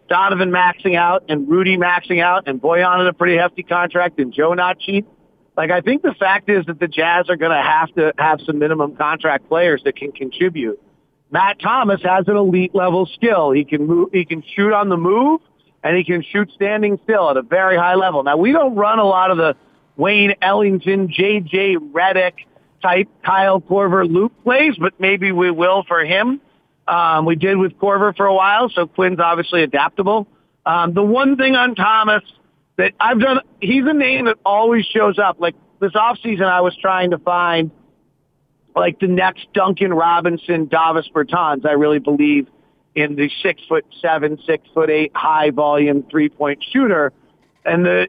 Donovan 0.10 0.52
maxing 0.52 0.96
out 0.96 1.24
and 1.30 1.48
Rudy 1.48 1.78
maxing 1.78 2.22
out, 2.22 2.48
and 2.48 2.62
Bojan 2.62 3.00
in 3.00 3.08
a 3.08 3.14
pretty 3.14 3.38
hefty 3.38 3.64
contract, 3.64 4.20
and 4.20 4.34
Joe 4.34 4.54
not 4.54 4.80
cheap. 4.80 5.08
Like 5.56 5.72
I 5.72 5.82
think 5.82 6.02
the 6.02 6.14
fact 6.14 6.50
is 6.50 6.66
that 6.66 6.80
the 6.80 6.88
Jazz 6.88 7.30
are 7.30 7.38
going 7.38 7.52
to 7.52 7.62
have 7.62 7.94
to 7.96 8.14
have 8.18 8.40
some 8.46 8.60
minimum 8.60 8.96
contract 8.96 9.48
players 9.48 9.82
that 9.86 9.96
can 9.96 10.12
contribute. 10.12 10.82
Matt 11.32 11.62
Thomas 11.62 12.02
has 12.04 12.28
an 12.28 12.36
elite 12.36 12.76
level 12.76 13.06
skill. 13.06 13.52
He 13.52 13.64
can 13.64 13.88
move. 13.88 14.10
He 14.12 14.26
can 14.26 14.44
shoot 14.56 14.74
on 14.74 14.90
the 14.90 14.98
move, 14.98 15.40
and 15.82 15.96
he 15.96 16.04
can 16.04 16.24
shoot 16.24 16.52
standing 16.56 17.00
still 17.04 17.30
at 17.30 17.38
a 17.38 17.42
very 17.42 17.78
high 17.78 17.96
level. 17.96 18.24
Now 18.24 18.36
we 18.36 18.52
don't 18.52 18.76
run 18.76 19.00
a 19.00 19.06
lot 19.06 19.32
of 19.32 19.38
the 19.38 19.56
Wayne 19.96 20.34
Ellington, 20.42 21.10
J.J. 21.10 21.78
Redick 21.78 22.34
type 22.82 23.08
Kyle 23.24 23.62
Korver 23.62 24.10
loop 24.10 24.34
plays, 24.44 24.76
but 24.80 24.94
maybe 25.00 25.32
we 25.32 25.52
will 25.52 25.84
for 25.88 26.04
him. 26.04 26.42
Um, 26.88 27.26
we 27.26 27.36
did 27.36 27.58
with 27.58 27.74
Korver 27.78 28.16
for 28.16 28.26
a 28.26 28.34
while, 28.34 28.70
so 28.70 28.88
Quinn's 28.88 29.20
obviously 29.20 29.64
adaptable. 29.64 30.28
Um, 30.66 30.94
the 30.94 31.04
one 31.04 31.38
thing 31.38 31.56
on 31.56 31.76
Thomas 31.76 32.24
that 32.78 32.94
I've 33.00 33.20
done, 33.20 33.40
he's 33.62 33.86
a 33.86 33.94
name 33.94 34.26
that 34.26 34.38
always 34.46 34.86
shows 34.86 35.18
up. 35.20 35.40
Like 35.40 35.56
this 35.80 35.94
offseason, 35.94 36.44
I 36.44 36.62
was 36.62 36.76
trying 36.82 37.12
to 37.12 37.18
find 37.18 37.72
like 38.76 39.00
the 39.00 39.08
next 39.08 39.48
Duncan 39.54 39.94
Robinson, 39.94 40.66
Davis 40.66 41.10
Bertans. 41.14 41.66
I 41.66 41.74
really 41.74 42.00
believe 42.00 42.48
in 42.96 43.16
the 43.16 43.30
six 43.42 43.62
foot 43.68 43.86
seven, 44.02 44.38
six 44.46 44.68
foot 44.74 44.90
eight, 44.90 45.12
high 45.16 45.52
volume 45.52 46.04
three 46.10 46.30
point 46.30 46.64
shooter. 46.72 47.14
And 47.64 47.86
the, 47.86 48.08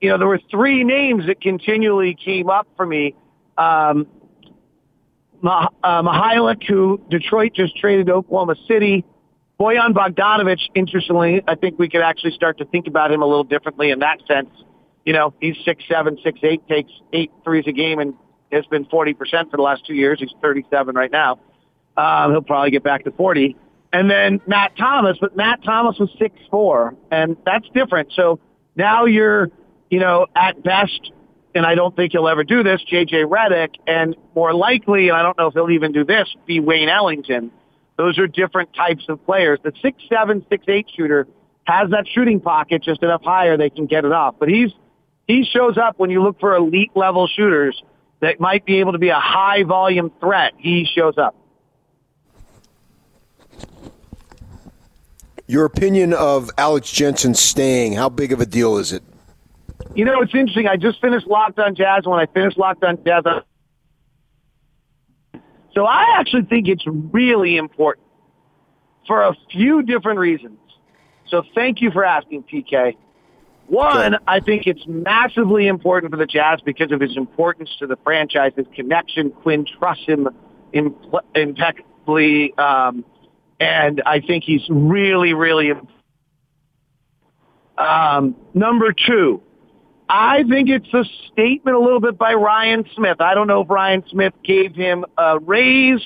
you 0.00 0.08
know, 0.10 0.18
there 0.18 0.28
were 0.28 0.40
three 0.50 0.84
names 0.84 1.26
that 1.26 1.40
continually 1.40 2.14
came 2.14 2.50
up 2.50 2.68
for 2.76 2.86
me 2.86 3.14
um, 3.60 4.06
uh, 5.42 5.68
Mykhailiuk, 6.02 6.66
who 6.66 7.00
Detroit 7.10 7.52
just 7.54 7.76
traded 7.76 8.06
to 8.06 8.14
Oklahoma 8.14 8.56
City. 8.66 9.04
Bojan 9.58 9.92
Bogdanovic, 9.92 10.60
interestingly, 10.74 11.42
I 11.46 11.54
think 11.54 11.78
we 11.78 11.88
could 11.88 12.00
actually 12.00 12.32
start 12.32 12.58
to 12.58 12.64
think 12.64 12.86
about 12.86 13.12
him 13.12 13.20
a 13.20 13.26
little 13.26 13.44
differently 13.44 13.90
in 13.90 13.98
that 13.98 14.18
sense. 14.26 14.48
You 15.04 15.12
know, 15.12 15.34
he's 15.40 15.56
six 15.64 15.84
seven, 15.88 16.18
six 16.24 16.40
eight, 16.42 16.66
takes 16.68 16.92
eight 17.12 17.30
threes 17.44 17.64
a 17.66 17.72
game, 17.72 17.98
and 17.98 18.14
has 18.52 18.64
been 18.66 18.86
forty 18.86 19.12
percent 19.12 19.50
for 19.50 19.56
the 19.56 19.62
last 19.62 19.84
two 19.86 19.94
years. 19.94 20.18
He's 20.20 20.32
thirty 20.40 20.64
seven 20.70 20.94
right 20.94 21.12
now. 21.12 21.38
Um, 21.96 22.32
he'll 22.32 22.42
probably 22.42 22.70
get 22.70 22.82
back 22.82 23.04
to 23.04 23.10
forty. 23.10 23.56
And 23.92 24.10
then 24.10 24.40
Matt 24.46 24.76
Thomas, 24.78 25.18
but 25.20 25.36
Matt 25.36 25.62
Thomas 25.64 25.98
was 25.98 26.10
six 26.18 26.34
four, 26.50 26.94
and 27.10 27.36
that's 27.44 27.68
different. 27.74 28.12
So 28.14 28.38
now 28.76 29.04
you're, 29.04 29.50
you 29.90 30.00
know, 30.00 30.26
at 30.34 30.62
best 30.62 31.12
and 31.54 31.66
I 31.66 31.74
don't 31.74 31.94
think 31.94 32.12
he'll 32.12 32.28
ever 32.28 32.44
do 32.44 32.62
this, 32.62 32.80
J.J. 32.82 33.24
Redick, 33.24 33.74
and 33.86 34.14
more 34.34 34.54
likely, 34.54 35.08
and 35.08 35.16
I 35.16 35.22
don't 35.22 35.36
know 35.36 35.48
if 35.48 35.54
he'll 35.54 35.70
even 35.70 35.92
do 35.92 36.04
this, 36.04 36.28
be 36.46 36.60
Wayne 36.60 36.88
Ellington. 36.88 37.50
Those 37.96 38.18
are 38.18 38.26
different 38.26 38.72
types 38.74 39.04
of 39.08 39.24
players. 39.26 39.58
The 39.62 39.72
six 39.82 40.02
seven, 40.08 40.44
six 40.48 40.64
eight 40.68 40.86
shooter 40.96 41.26
has 41.64 41.90
that 41.90 42.06
shooting 42.08 42.40
pocket 42.40 42.82
just 42.82 43.02
enough 43.02 43.22
higher 43.22 43.56
they 43.56 43.70
can 43.70 43.86
get 43.86 44.04
it 44.04 44.12
off. 44.12 44.36
But 44.38 44.48
he's 44.48 44.70
he 45.26 45.44
shows 45.44 45.76
up 45.76 45.98
when 45.98 46.10
you 46.10 46.22
look 46.22 46.40
for 46.40 46.54
elite 46.56 46.92
level 46.94 47.28
shooters 47.28 47.82
that 48.20 48.40
might 48.40 48.64
be 48.64 48.80
able 48.80 48.92
to 48.92 48.98
be 48.98 49.10
a 49.10 49.20
high 49.20 49.64
volume 49.64 50.10
threat. 50.20 50.52
He 50.56 50.86
shows 50.86 51.18
up. 51.18 51.36
Your 55.46 55.64
opinion 55.64 56.12
of 56.12 56.50
Alex 56.56 56.92
Jensen 56.92 57.34
staying, 57.34 57.94
how 57.94 58.08
big 58.08 58.32
of 58.32 58.40
a 58.40 58.46
deal 58.46 58.76
is 58.76 58.92
it? 58.92 59.02
You 59.94 60.04
know, 60.04 60.22
it's 60.22 60.34
interesting. 60.34 60.66
I 60.68 60.76
just 60.76 61.00
finished 61.00 61.26
Locked 61.26 61.58
on 61.58 61.74
Jazz. 61.74 62.04
When 62.04 62.20
I 62.20 62.26
finished 62.26 62.56
Locked 62.56 62.84
on 62.84 62.98
Jazz, 63.04 63.24
I... 63.26 63.40
so 65.74 65.84
I 65.84 66.16
actually 66.18 66.44
think 66.44 66.68
it's 66.68 66.84
really 66.86 67.56
important 67.56 68.06
for 69.06 69.22
a 69.22 69.34
few 69.50 69.82
different 69.82 70.20
reasons. 70.20 70.58
So 71.28 71.42
thank 71.54 71.80
you 71.80 71.90
for 71.90 72.04
asking, 72.04 72.44
PK. 72.44 72.96
One, 73.66 74.16
I 74.26 74.40
think 74.40 74.66
it's 74.66 74.82
massively 74.86 75.68
important 75.68 76.10
for 76.10 76.16
the 76.16 76.26
Jazz 76.26 76.60
because 76.64 76.90
of 76.90 77.00
his 77.00 77.16
importance 77.16 77.70
to 77.78 77.86
the 77.86 77.96
franchise, 78.02 78.52
his 78.56 78.66
connection. 78.74 79.30
Quinn 79.30 79.64
trusts 79.78 80.04
him 80.06 80.28
impeccably, 81.34 82.52
um, 82.58 83.04
and 83.60 84.02
I 84.04 84.20
think 84.20 84.42
he's 84.42 84.62
really, 84.68 85.34
really. 85.34 85.72
Um, 87.78 88.34
number 88.54 88.92
two, 88.92 89.40
I 90.12 90.42
think 90.42 90.68
it's 90.68 90.92
a 90.92 91.04
statement 91.32 91.76
a 91.76 91.78
little 91.80 92.00
bit 92.00 92.18
by 92.18 92.34
Ryan 92.34 92.84
Smith. 92.96 93.20
I 93.20 93.34
don't 93.34 93.46
know 93.46 93.60
if 93.60 93.70
Ryan 93.70 94.02
Smith 94.10 94.34
gave 94.42 94.74
him 94.74 95.04
a 95.16 95.38
raise 95.38 96.00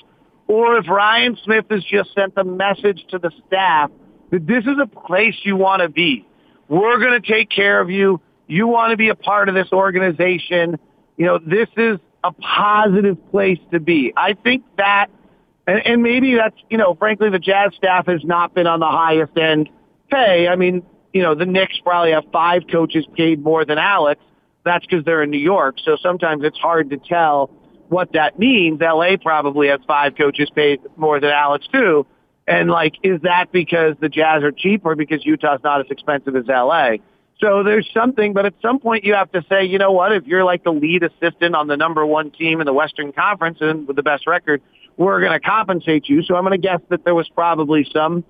or 0.47 0.77
if 0.77 0.87
Ryan 0.89 1.39
Smith 1.43 1.65
has 1.71 1.83
just 1.85 2.13
sent 2.15 2.35
a 2.37 2.45
message 2.45 3.03
to 3.09 3.19
the 3.19 3.31
staff 3.47 3.91
that 4.31 4.47
this 4.47 4.65
is 4.65 4.77
a 4.79 4.87
place 4.87 5.35
you 5.45 5.57
want 5.57 5.81
to 5.81 5.89
be. 5.89 6.29
We're 6.69 6.99
going 6.99 7.19
to 7.21 7.27
take 7.27 7.49
care 7.49 7.81
of 7.81 7.89
you. 7.89 8.21
You 8.47 8.67
want 8.67 8.91
to 8.91 8.99
be 8.99 9.09
a 9.09 9.15
part 9.15 9.49
of 9.49 9.55
this 9.55 9.69
organization. 9.73 10.79
You 11.17 11.25
know, 11.25 11.39
this 11.39 11.69
is 11.79 11.99
a 12.23 12.33
positive 12.33 13.17
place 13.31 13.59
to 13.73 13.81
be. 13.81 14.13
I 14.19 14.35
think 14.35 14.65
that, 14.77 15.07
and, 15.67 15.81
and 15.87 16.03
maybe 16.03 16.35
that's, 16.35 16.57
you 16.69 16.77
know, 16.77 16.95
frankly, 16.95 17.31
the 17.31 17.39
Jazz 17.39 17.73
staff 17.75 18.07
has 18.09 18.23
not 18.23 18.53
been 18.53 18.67
on 18.67 18.81
the 18.81 18.87
highest 18.87 19.35
end 19.39 19.71
pay. 20.11 20.47
I 20.47 20.57
mean, 20.57 20.83
you 21.15 21.23
know, 21.23 21.35
the 21.35 21.47
Knicks 21.47 21.79
probably 21.83 22.11
have 22.11 22.25
five 22.33 22.65
coaches 22.71 23.07
paid 23.17 23.43
more 23.43 23.65
than 23.65 23.79
Alex. 23.79 24.21
That's 24.65 24.85
because 24.85 25.05
they're 25.05 25.23
in 25.23 25.31
New 25.31 25.39
York. 25.39 25.77
So 25.83 25.97
sometimes 26.03 26.43
it's 26.45 26.59
hard 26.59 26.91
to 26.91 26.99
tell 26.99 27.51
what 27.89 28.13
that 28.13 28.39
means. 28.39 28.81
LA 28.81 29.17
probably 29.23 29.69
has 29.69 29.81
five 29.87 30.17
coaches 30.17 30.51
paid 30.55 30.81
more 30.97 31.21
than 31.21 31.31
Alex 31.31 31.67
too. 31.73 32.05
And 32.49 32.69
like, 32.69 32.95
is 33.05 33.23
that 33.23 33.53
because 33.53 33.95
the 34.01 34.09
Jazz 34.09 34.43
are 34.43 34.51
cheap 34.51 34.85
or 34.85 34.97
because 34.97 35.25
Utah's 35.25 35.61
not 35.63 35.81
as 35.81 35.87
expensive 35.89 36.35
as 36.35 36.47
LA? 36.49 36.97
So 37.39 37.63
there's 37.63 37.89
something, 37.95 38.33
but 38.33 38.45
at 38.45 38.55
some 38.61 38.81
point 38.81 39.05
you 39.05 39.15
have 39.15 39.31
to 39.33 39.45
say, 39.49 39.65
you 39.65 39.79
know 39.79 39.93
what, 39.93 40.13
if 40.13 40.27
you're 40.27 40.45
like 40.45 40.65
the 40.65 40.73
lead 40.73 41.05
assistant 41.05 41.55
on 41.55 41.69
the 41.69 41.77
number 41.77 42.05
one 42.05 42.33
team 42.33 42.61
in 42.61 42.67
the 42.67 42.73
Western 42.73 43.13
Conference 43.13 43.59
and 43.61 43.87
with 43.87 43.97
the 43.97 44.03
best 44.03 44.27
record, 44.27 44.63
we're 44.97 45.21
going 45.21 45.33
to 45.33 45.41
compensate 45.41 46.09
you. 46.09 46.23
So 46.23 46.35
I'm 46.35 46.43
going 46.43 46.61
to 46.61 46.67
guess 46.67 46.81
that 46.89 47.05
there 47.05 47.15
was 47.15 47.29
probably 47.29 47.87
some 47.93 48.25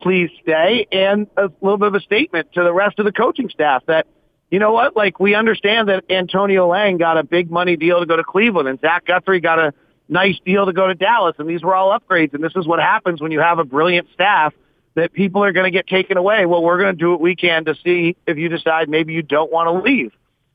please 0.00 0.30
stay 0.42 0.86
and 0.90 1.26
a 1.36 1.50
little 1.60 1.78
bit 1.78 1.88
of 1.88 1.94
a 1.94 2.00
statement 2.00 2.52
to 2.54 2.62
the 2.62 2.72
rest 2.72 2.98
of 2.98 3.04
the 3.04 3.12
coaching 3.12 3.48
staff 3.48 3.84
that, 3.86 4.06
you 4.50 4.58
know 4.58 4.72
what, 4.72 4.96
like 4.96 5.20
we 5.20 5.34
understand 5.34 5.88
that 5.88 6.04
Antonio 6.10 6.68
Lang 6.68 6.96
got 6.96 7.18
a 7.18 7.22
big 7.22 7.50
money 7.50 7.76
deal 7.76 8.00
to 8.00 8.06
go 8.06 8.16
to 8.16 8.24
Cleveland 8.24 8.68
and 8.68 8.80
Zach 8.80 9.06
Guthrie 9.06 9.40
got 9.40 9.58
a 9.58 9.74
nice 10.08 10.38
deal 10.44 10.66
to 10.66 10.72
go 10.72 10.88
to 10.88 10.94
Dallas 10.94 11.36
and 11.38 11.48
these 11.48 11.62
were 11.62 11.74
all 11.74 11.98
upgrades. 11.98 12.34
And 12.34 12.42
this 12.42 12.52
is 12.56 12.66
what 12.66 12.80
happens 12.80 13.20
when 13.20 13.32
you 13.32 13.40
have 13.40 13.58
a 13.58 13.64
brilliant 13.64 14.08
staff 14.12 14.52
that 14.94 15.12
people 15.12 15.44
are 15.44 15.52
going 15.52 15.64
to 15.64 15.70
get 15.70 15.86
taken 15.86 16.16
away. 16.16 16.46
Well, 16.46 16.62
we're 16.62 16.78
going 16.78 16.96
to 16.96 16.98
do 16.98 17.10
what 17.10 17.20
we 17.20 17.36
can 17.36 17.64
to 17.66 17.74
see 17.84 18.16
if 18.26 18.36
you 18.36 18.48
decide 18.48 18.88
maybe 18.88 19.12
you 19.12 19.22
don't 19.22 19.52
want 19.52 19.68
to 19.68 19.88
leave. 19.88 20.12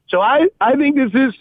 So 0.09 0.19
I, 0.19 0.47
I 0.59 0.75
think 0.75 0.95
this 0.95 1.11
is 1.13 1.33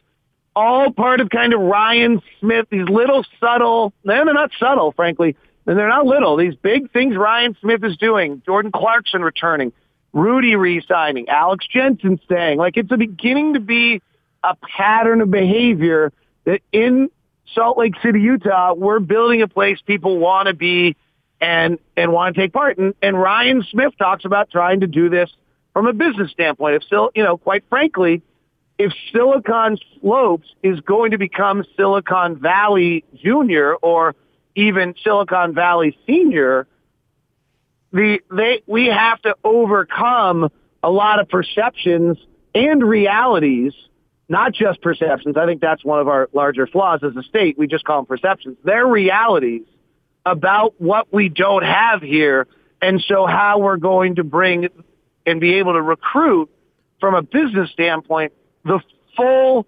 all 0.56 0.92
part 0.92 1.20
of 1.20 1.30
kind 1.30 1.52
of 1.52 1.60
Ryan 1.60 2.22
Smith, 2.40 2.66
these 2.70 2.88
little 2.88 3.24
subtle, 3.40 3.92
they're 4.04 4.24
not 4.24 4.52
subtle, 4.58 4.92
frankly, 4.92 5.36
and 5.66 5.78
they're 5.78 5.88
not 5.88 6.06
little. 6.06 6.36
These 6.36 6.54
big 6.56 6.90
things 6.92 7.16
Ryan 7.16 7.56
Smith 7.60 7.82
is 7.84 7.96
doing, 7.96 8.42
Jordan 8.44 8.72
Clarkson 8.72 9.22
returning, 9.22 9.72
Rudy 10.12 10.56
re-signing, 10.56 11.28
Alex 11.28 11.66
Jensen 11.66 12.20
staying. 12.24 12.58
Like 12.58 12.76
it's 12.76 12.88
beginning 12.88 13.54
to 13.54 13.60
be 13.60 14.00
a 14.42 14.56
pattern 14.56 15.20
of 15.20 15.30
behavior 15.30 16.12
that 16.44 16.60
in 16.72 17.10
Salt 17.54 17.78
Lake 17.78 17.94
City, 18.02 18.20
Utah, 18.20 18.74
we're 18.74 19.00
building 19.00 19.42
a 19.42 19.48
place 19.48 19.78
people 19.84 20.18
want 20.18 20.48
to 20.48 20.54
be 20.54 20.96
and 21.40 21.78
and 21.96 22.12
want 22.12 22.34
to 22.34 22.40
take 22.40 22.52
part. 22.52 22.78
And, 22.78 22.94
and 23.02 23.18
Ryan 23.18 23.64
Smith 23.70 23.92
talks 23.98 24.24
about 24.24 24.50
trying 24.50 24.80
to 24.80 24.86
do 24.86 25.08
this 25.08 25.30
from 25.72 25.86
a 25.86 25.92
business 25.92 26.30
standpoint. 26.30 26.76
If 26.76 26.84
still, 26.84 27.10
you 27.14 27.22
know, 27.22 27.36
quite 27.36 27.64
frankly, 27.68 28.22
if 28.78 28.92
Silicon 29.12 29.78
Slopes 30.00 30.48
is 30.62 30.80
going 30.80 31.12
to 31.12 31.18
become 31.18 31.64
Silicon 31.76 32.36
Valley 32.36 33.04
Junior 33.14 33.74
or 33.76 34.14
even 34.54 34.94
Silicon 35.02 35.54
Valley 35.54 35.96
Senior, 36.06 36.66
the 37.92 38.20
they 38.30 38.62
we 38.66 38.86
have 38.86 39.20
to 39.22 39.36
overcome 39.44 40.50
a 40.82 40.90
lot 40.90 41.20
of 41.20 41.28
perceptions 41.28 42.18
and 42.54 42.82
realities, 42.82 43.72
not 44.28 44.52
just 44.52 44.80
perceptions. 44.82 45.36
I 45.36 45.46
think 45.46 45.60
that's 45.60 45.84
one 45.84 46.00
of 46.00 46.08
our 46.08 46.28
larger 46.32 46.66
flaws 46.66 47.00
as 47.02 47.16
a 47.16 47.22
state. 47.22 47.58
We 47.58 47.66
just 47.66 47.84
call 47.84 47.98
them 47.98 48.06
perceptions. 48.06 48.56
They're 48.64 48.86
realities 48.86 49.62
about 50.26 50.74
what 50.78 51.12
we 51.12 51.28
don't 51.28 51.64
have 51.64 52.02
here, 52.02 52.46
and 52.80 53.02
so 53.06 53.26
how 53.26 53.58
we're 53.58 53.76
going 53.76 54.16
to 54.16 54.24
bring 54.24 54.68
and 55.26 55.40
be 55.40 55.54
able 55.54 55.72
to 55.72 55.82
recruit 55.82 56.50
from 57.00 57.14
a 57.14 57.22
business 57.22 57.70
standpoint 57.70 58.32
the 58.64 58.80
full 59.16 59.66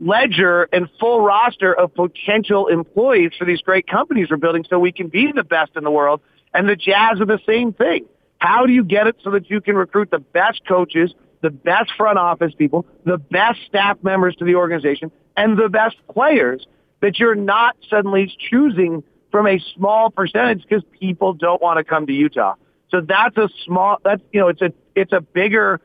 ledger 0.00 0.68
and 0.72 0.88
full 0.98 1.20
roster 1.20 1.72
of 1.72 1.94
potential 1.94 2.66
employees 2.66 3.32
for 3.38 3.44
these 3.44 3.60
great 3.60 3.86
companies 3.86 4.28
we're 4.30 4.36
building 4.36 4.64
so 4.68 4.78
we 4.78 4.92
can 4.92 5.08
be 5.08 5.32
the 5.32 5.44
best 5.44 5.72
in 5.76 5.84
the 5.84 5.90
world. 5.90 6.20
And 6.52 6.68
the 6.68 6.76
Jazz 6.76 7.20
are 7.20 7.26
the 7.26 7.40
same 7.46 7.72
thing. 7.72 8.06
How 8.38 8.66
do 8.66 8.72
you 8.72 8.84
get 8.84 9.06
it 9.06 9.16
so 9.22 9.30
that 9.30 9.48
you 9.50 9.60
can 9.60 9.76
recruit 9.76 10.10
the 10.10 10.18
best 10.18 10.62
coaches, 10.66 11.14
the 11.40 11.50
best 11.50 11.90
front 11.96 12.18
office 12.18 12.52
people, 12.56 12.86
the 13.04 13.18
best 13.18 13.60
staff 13.66 13.98
members 14.02 14.36
to 14.36 14.44
the 14.44 14.56
organization, 14.56 15.10
and 15.36 15.58
the 15.58 15.68
best 15.68 15.96
players 16.12 16.66
that 17.00 17.18
you're 17.18 17.34
not 17.34 17.76
suddenly 17.88 18.34
choosing 18.50 19.02
from 19.30 19.46
a 19.46 19.58
small 19.74 20.10
percentage 20.10 20.62
because 20.62 20.84
people 20.98 21.32
don't 21.32 21.60
want 21.60 21.78
to 21.78 21.84
come 21.84 22.06
to 22.06 22.12
Utah. 22.12 22.54
So 22.90 23.00
that's 23.00 23.36
a 23.36 23.48
small, 23.64 23.98
that's, 24.04 24.22
you 24.32 24.40
know, 24.40 24.48
it's 24.48 24.62
a, 24.62 24.72
it's 24.94 25.12
a 25.12 25.20
bigger 25.20 25.80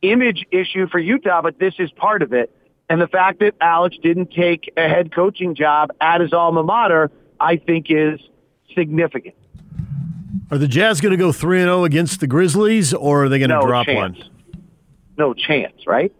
image 0.00 0.46
issue 0.50 0.88
for 0.88 0.98
Utah, 0.98 1.42
but 1.42 1.58
this 1.58 1.74
is 1.78 1.90
part 1.90 2.22
of 2.22 2.32
it. 2.32 2.54
And 2.88 3.00
the 3.00 3.08
fact 3.08 3.40
that 3.40 3.54
Alex 3.60 3.96
didn't 4.02 4.32
take 4.32 4.72
a 4.76 4.88
head 4.88 5.12
coaching 5.12 5.54
job 5.54 5.90
at 6.00 6.20
his 6.20 6.32
alma 6.32 6.62
mater, 6.62 7.10
I 7.38 7.56
think 7.56 7.86
is 7.90 8.18
significant. 8.74 9.34
Are 10.50 10.58
the 10.58 10.68
Jazz 10.68 11.00
going 11.00 11.12
to 11.12 11.18
go 11.18 11.30
3 11.30 11.60
0 11.60 11.84
against 11.84 12.20
the 12.20 12.26
Grizzlies, 12.26 12.94
or 12.94 13.24
are 13.24 13.28
they 13.28 13.38
going 13.38 13.50
to 13.50 13.56
no 13.56 13.66
drop 13.66 13.86
chance. 13.86 14.18
one? 14.18 14.30
No 15.18 15.34
chance, 15.34 15.86
right? 15.86 16.12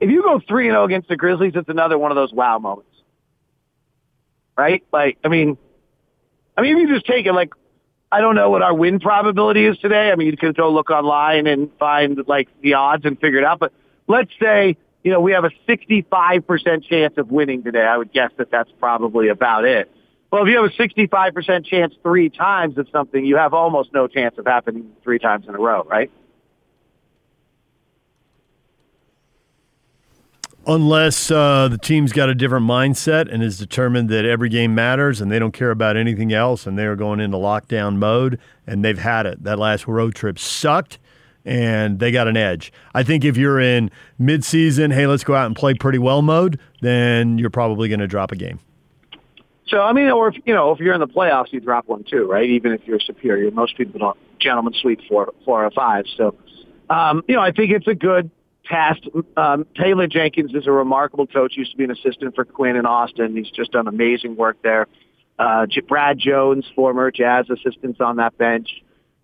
If 0.00 0.10
you 0.10 0.22
go 0.22 0.40
3 0.46 0.66
0 0.68 0.84
against 0.84 1.08
the 1.08 1.16
Grizzlies, 1.16 1.52
it's 1.56 1.68
another 1.68 1.98
one 1.98 2.12
of 2.12 2.16
those 2.16 2.32
wow 2.32 2.58
moments. 2.58 2.90
Right? 4.56 4.84
Like, 4.92 5.18
I 5.24 5.28
mean, 5.28 5.58
I 6.56 6.62
mean, 6.62 6.76
if 6.76 6.88
you 6.88 6.94
just 6.94 7.06
take 7.06 7.26
it 7.26 7.32
like 7.32 7.52
I 8.14 8.20
don't 8.20 8.36
know 8.36 8.48
what 8.48 8.62
our 8.62 8.72
win 8.72 9.00
probability 9.00 9.66
is 9.66 9.76
today. 9.78 10.12
I 10.12 10.14
mean, 10.14 10.28
you 10.28 10.36
could 10.36 10.56
go 10.56 10.70
look 10.70 10.88
online 10.88 11.48
and 11.48 11.68
find 11.80 12.22
like 12.28 12.48
the 12.60 12.74
odds 12.74 13.04
and 13.04 13.18
figure 13.18 13.40
it 13.40 13.44
out. 13.44 13.58
But 13.58 13.72
let's 14.06 14.30
say, 14.40 14.76
you 15.04 15.12
know, 15.12 15.20
we 15.20 15.32
have 15.32 15.44
a 15.44 15.50
65% 15.68 16.84
chance 16.84 17.14
of 17.18 17.30
winning 17.30 17.62
today. 17.62 17.82
I 17.82 17.98
would 17.98 18.12
guess 18.12 18.30
that 18.38 18.50
that's 18.50 18.70
probably 18.80 19.28
about 19.28 19.66
it. 19.66 19.90
Well, 20.32 20.42
if 20.42 20.48
you 20.48 20.56
have 20.56 20.64
a 20.64 20.74
65% 20.74 21.66
chance 21.66 21.94
three 22.02 22.30
times 22.30 22.78
of 22.78 22.88
something, 22.90 23.24
you 23.24 23.36
have 23.36 23.54
almost 23.54 23.92
no 23.92 24.08
chance 24.08 24.36
of 24.38 24.46
happening 24.46 24.90
three 25.04 25.18
times 25.18 25.46
in 25.46 25.54
a 25.54 25.58
row, 25.58 25.84
right? 25.84 26.10
Unless 30.66 31.30
uh, 31.30 31.68
the 31.68 31.76
team's 31.76 32.12
got 32.12 32.30
a 32.30 32.34
different 32.34 32.64
mindset 32.64 33.30
and 33.30 33.42
is 33.42 33.58
determined 33.58 34.08
that 34.08 34.24
every 34.24 34.48
game 34.48 34.74
matters 34.74 35.20
and 35.20 35.30
they 35.30 35.38
don't 35.38 35.52
care 35.52 35.70
about 35.70 35.98
anything 35.98 36.32
else 36.32 36.66
and 36.66 36.78
they're 36.78 36.96
going 36.96 37.20
into 37.20 37.36
lockdown 37.36 37.96
mode 37.96 38.40
and 38.66 38.82
they've 38.82 38.98
had 38.98 39.26
it. 39.26 39.44
That 39.44 39.58
last 39.58 39.86
road 39.86 40.14
trip 40.14 40.38
sucked 40.38 40.98
and 41.44 41.98
they 41.98 42.10
got 42.10 42.28
an 42.28 42.36
edge. 42.36 42.72
I 42.94 43.02
think 43.02 43.24
if 43.24 43.36
you're 43.36 43.60
in 43.60 43.90
midseason, 44.20 44.92
hey, 44.92 45.06
let's 45.06 45.24
go 45.24 45.34
out 45.34 45.46
and 45.46 45.56
play 45.56 45.74
pretty 45.74 45.98
well 45.98 46.22
mode, 46.22 46.58
then 46.80 47.38
you're 47.38 47.50
probably 47.50 47.88
going 47.88 48.00
to 48.00 48.06
drop 48.06 48.32
a 48.32 48.36
game. 48.36 48.60
So 49.66 49.80
I 49.80 49.92
mean, 49.92 50.10
or 50.10 50.28
if 50.28 50.36
you 50.44 50.54
know, 50.54 50.72
if 50.72 50.78
you're 50.78 50.94
in 50.94 51.00
the 51.00 51.08
playoffs, 51.08 51.52
you 51.52 51.60
drop 51.60 51.88
one 51.88 52.04
too, 52.04 52.26
right? 52.30 52.48
Even 52.48 52.72
if 52.72 52.86
you're 52.86 53.00
superior, 53.00 53.50
most 53.50 53.76
people 53.76 53.98
don't. 53.98 54.18
Gentlemen 54.40 54.74
sweep 54.74 55.00
four, 55.08 55.32
four 55.44 55.64
or 55.64 55.70
five. 55.70 56.04
So, 56.18 56.36
um, 56.90 57.22
you 57.26 57.34
know, 57.34 57.40
I 57.40 57.50
think 57.50 57.70
it's 57.70 57.86
a 57.86 57.94
good 57.94 58.30
test. 58.66 59.08
Um, 59.36 59.66
Taylor 59.74 60.06
Jenkins 60.06 60.54
is 60.54 60.66
a 60.66 60.72
remarkable 60.72 61.26
coach. 61.26 61.56
Used 61.56 61.70
to 61.70 61.76
be 61.78 61.84
an 61.84 61.90
assistant 61.90 62.34
for 62.34 62.44
Quinn 62.44 62.76
in 62.76 62.84
Austin. 62.84 63.36
He's 63.36 63.50
just 63.50 63.72
done 63.72 63.88
amazing 63.88 64.36
work 64.36 64.58
there. 64.62 64.86
Uh, 65.38 65.66
Brad 65.88 66.18
Jones, 66.18 66.66
former 66.74 67.10
Jazz 67.10 67.46
assistants 67.48 68.00
on 68.00 68.16
that 68.16 68.36
bench. 68.36 68.68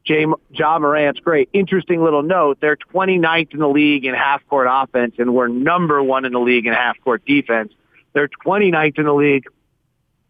Jay, 0.05 0.27
Ja 0.51 0.79
Morant's 0.79 1.21
great. 1.21 1.49
Interesting 1.53 2.03
little 2.03 2.23
note. 2.23 2.59
They're 2.61 2.77
29th 2.77 3.53
in 3.53 3.61
the 3.61 3.69
league 3.69 4.05
in 4.05 4.15
half-court 4.15 4.67
offense, 4.71 5.15
and 5.19 5.35
we're 5.35 5.49
number 5.49 6.03
one 6.03 6.25
in 6.25 6.33
the 6.33 6.41
league 6.41 6.67
in 6.67 6.73
half-court 6.73 7.25
defense. 7.27 7.73
They're 8.13 8.29
29th 8.47 8.99
in 8.99 9.05
the 9.05 9.15
league 9.15 9.45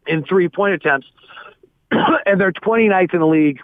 in 0.07 0.25
three-point 0.25 0.75
attempts, 0.75 1.07
and 1.91 2.41
they're 2.41 2.53
29th 2.53 3.15
in 3.15 3.21
the 3.21 3.27
league 3.27 3.61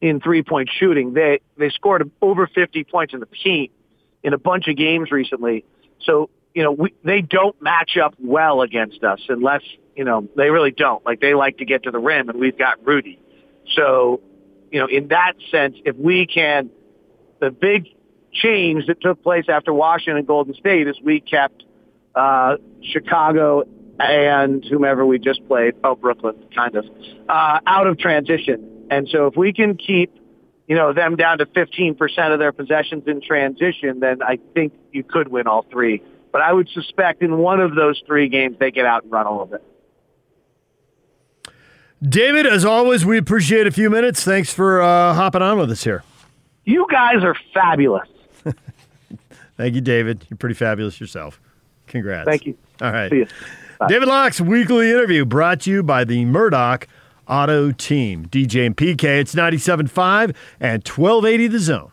in 0.00 0.20
three-point 0.20 0.68
shooting. 0.78 1.14
They 1.14 1.40
they 1.56 1.70
scored 1.70 2.10
over 2.20 2.46
50 2.46 2.84
points 2.84 3.14
in 3.14 3.20
the 3.20 3.26
paint 3.26 3.72
in 4.22 4.34
a 4.34 4.38
bunch 4.38 4.68
of 4.68 4.76
games 4.76 5.10
recently. 5.10 5.64
So 6.02 6.28
you 6.54 6.62
know 6.62 6.72
we, 6.72 6.94
they 7.02 7.22
don't 7.22 7.60
match 7.62 7.96
up 7.96 8.14
well 8.18 8.60
against 8.60 9.02
us 9.02 9.20
unless 9.28 9.62
you 9.96 10.04
know 10.04 10.28
they 10.36 10.50
really 10.50 10.72
don't. 10.72 11.04
Like 11.06 11.20
they 11.20 11.34
like 11.34 11.58
to 11.58 11.64
get 11.64 11.84
to 11.84 11.90
the 11.90 11.98
rim, 11.98 12.28
and 12.28 12.38
we've 12.38 12.58
got 12.58 12.86
Rudy. 12.86 13.18
So 13.74 14.20
you 14.74 14.80
know 14.80 14.86
in 14.86 15.08
that 15.08 15.34
sense, 15.52 15.76
if 15.84 15.94
we 15.94 16.26
can, 16.26 16.68
the 17.38 17.52
big 17.52 17.86
change 18.32 18.86
that 18.88 19.00
took 19.00 19.22
place 19.22 19.44
after 19.48 19.72
Washington 19.72 20.16
and 20.16 20.26
Golden 20.26 20.52
State 20.54 20.88
is 20.88 20.96
we 21.00 21.20
kept 21.20 21.62
uh, 22.16 22.56
Chicago 22.82 23.62
and 24.00 24.64
whomever 24.64 25.06
we 25.06 25.20
just 25.20 25.46
played, 25.46 25.74
oh, 25.84 25.94
Brooklyn, 25.94 26.34
kind 26.52 26.74
of, 26.74 26.86
uh, 27.28 27.60
out 27.64 27.86
of 27.86 27.98
transition. 27.98 28.88
And 28.90 29.08
so 29.08 29.28
if 29.28 29.36
we 29.36 29.52
can 29.52 29.76
keep, 29.76 30.12
you 30.66 30.74
know, 30.74 30.92
them 30.92 31.14
down 31.14 31.38
to 31.38 31.46
15% 31.46 32.32
of 32.32 32.40
their 32.40 32.50
possessions 32.50 33.04
in 33.06 33.20
transition, 33.20 34.00
then 34.00 34.24
I 34.24 34.40
think 34.54 34.72
you 34.90 35.04
could 35.04 35.28
win 35.28 35.46
all 35.46 35.64
three. 35.70 36.02
But 36.32 36.42
I 36.42 36.52
would 36.52 36.68
suspect 36.70 37.22
in 37.22 37.38
one 37.38 37.60
of 37.60 37.76
those 37.76 38.02
three 38.08 38.28
games, 38.28 38.56
they 38.58 38.72
get 38.72 38.86
out 38.86 39.04
and 39.04 39.12
run 39.12 39.26
a 39.26 39.30
little 39.30 39.46
bit. 39.46 39.62
David, 42.02 42.46
as 42.46 42.64
always, 42.64 43.04
we 43.04 43.16
appreciate 43.18 43.66
a 43.66 43.70
few 43.70 43.88
minutes. 43.88 44.22
Thanks 44.24 44.52
for 44.52 44.82
uh, 44.82 45.14
hopping 45.14 45.42
on 45.42 45.58
with 45.58 45.70
us 45.70 45.84
here. 45.84 46.02
You 46.64 46.86
guys 46.90 47.22
are 47.22 47.36
fabulous. 47.52 48.08
Thank 49.56 49.74
you, 49.74 49.80
David. 49.80 50.26
You're 50.28 50.36
pretty 50.36 50.54
fabulous 50.54 51.00
yourself. 51.00 51.40
Congrats. 51.86 52.28
Thank 52.28 52.46
you. 52.46 52.56
All 52.80 52.92
right. 52.92 53.10
See 53.10 53.18
you. 53.18 53.26
Bye. 53.78 53.86
David 53.88 54.08
Locke's 54.08 54.40
weekly 54.40 54.90
interview 54.90 55.24
brought 55.24 55.60
to 55.62 55.70
you 55.70 55.82
by 55.82 56.04
the 56.04 56.24
Murdoch 56.24 56.86
Auto 57.28 57.70
Team. 57.72 58.26
DJ 58.26 58.66
and 58.66 58.76
PK, 58.76 59.20
it's 59.20 59.34
97.5 59.34 60.34
and 60.60 60.86
1280 60.86 61.48
The 61.48 61.58
Zone. 61.58 61.90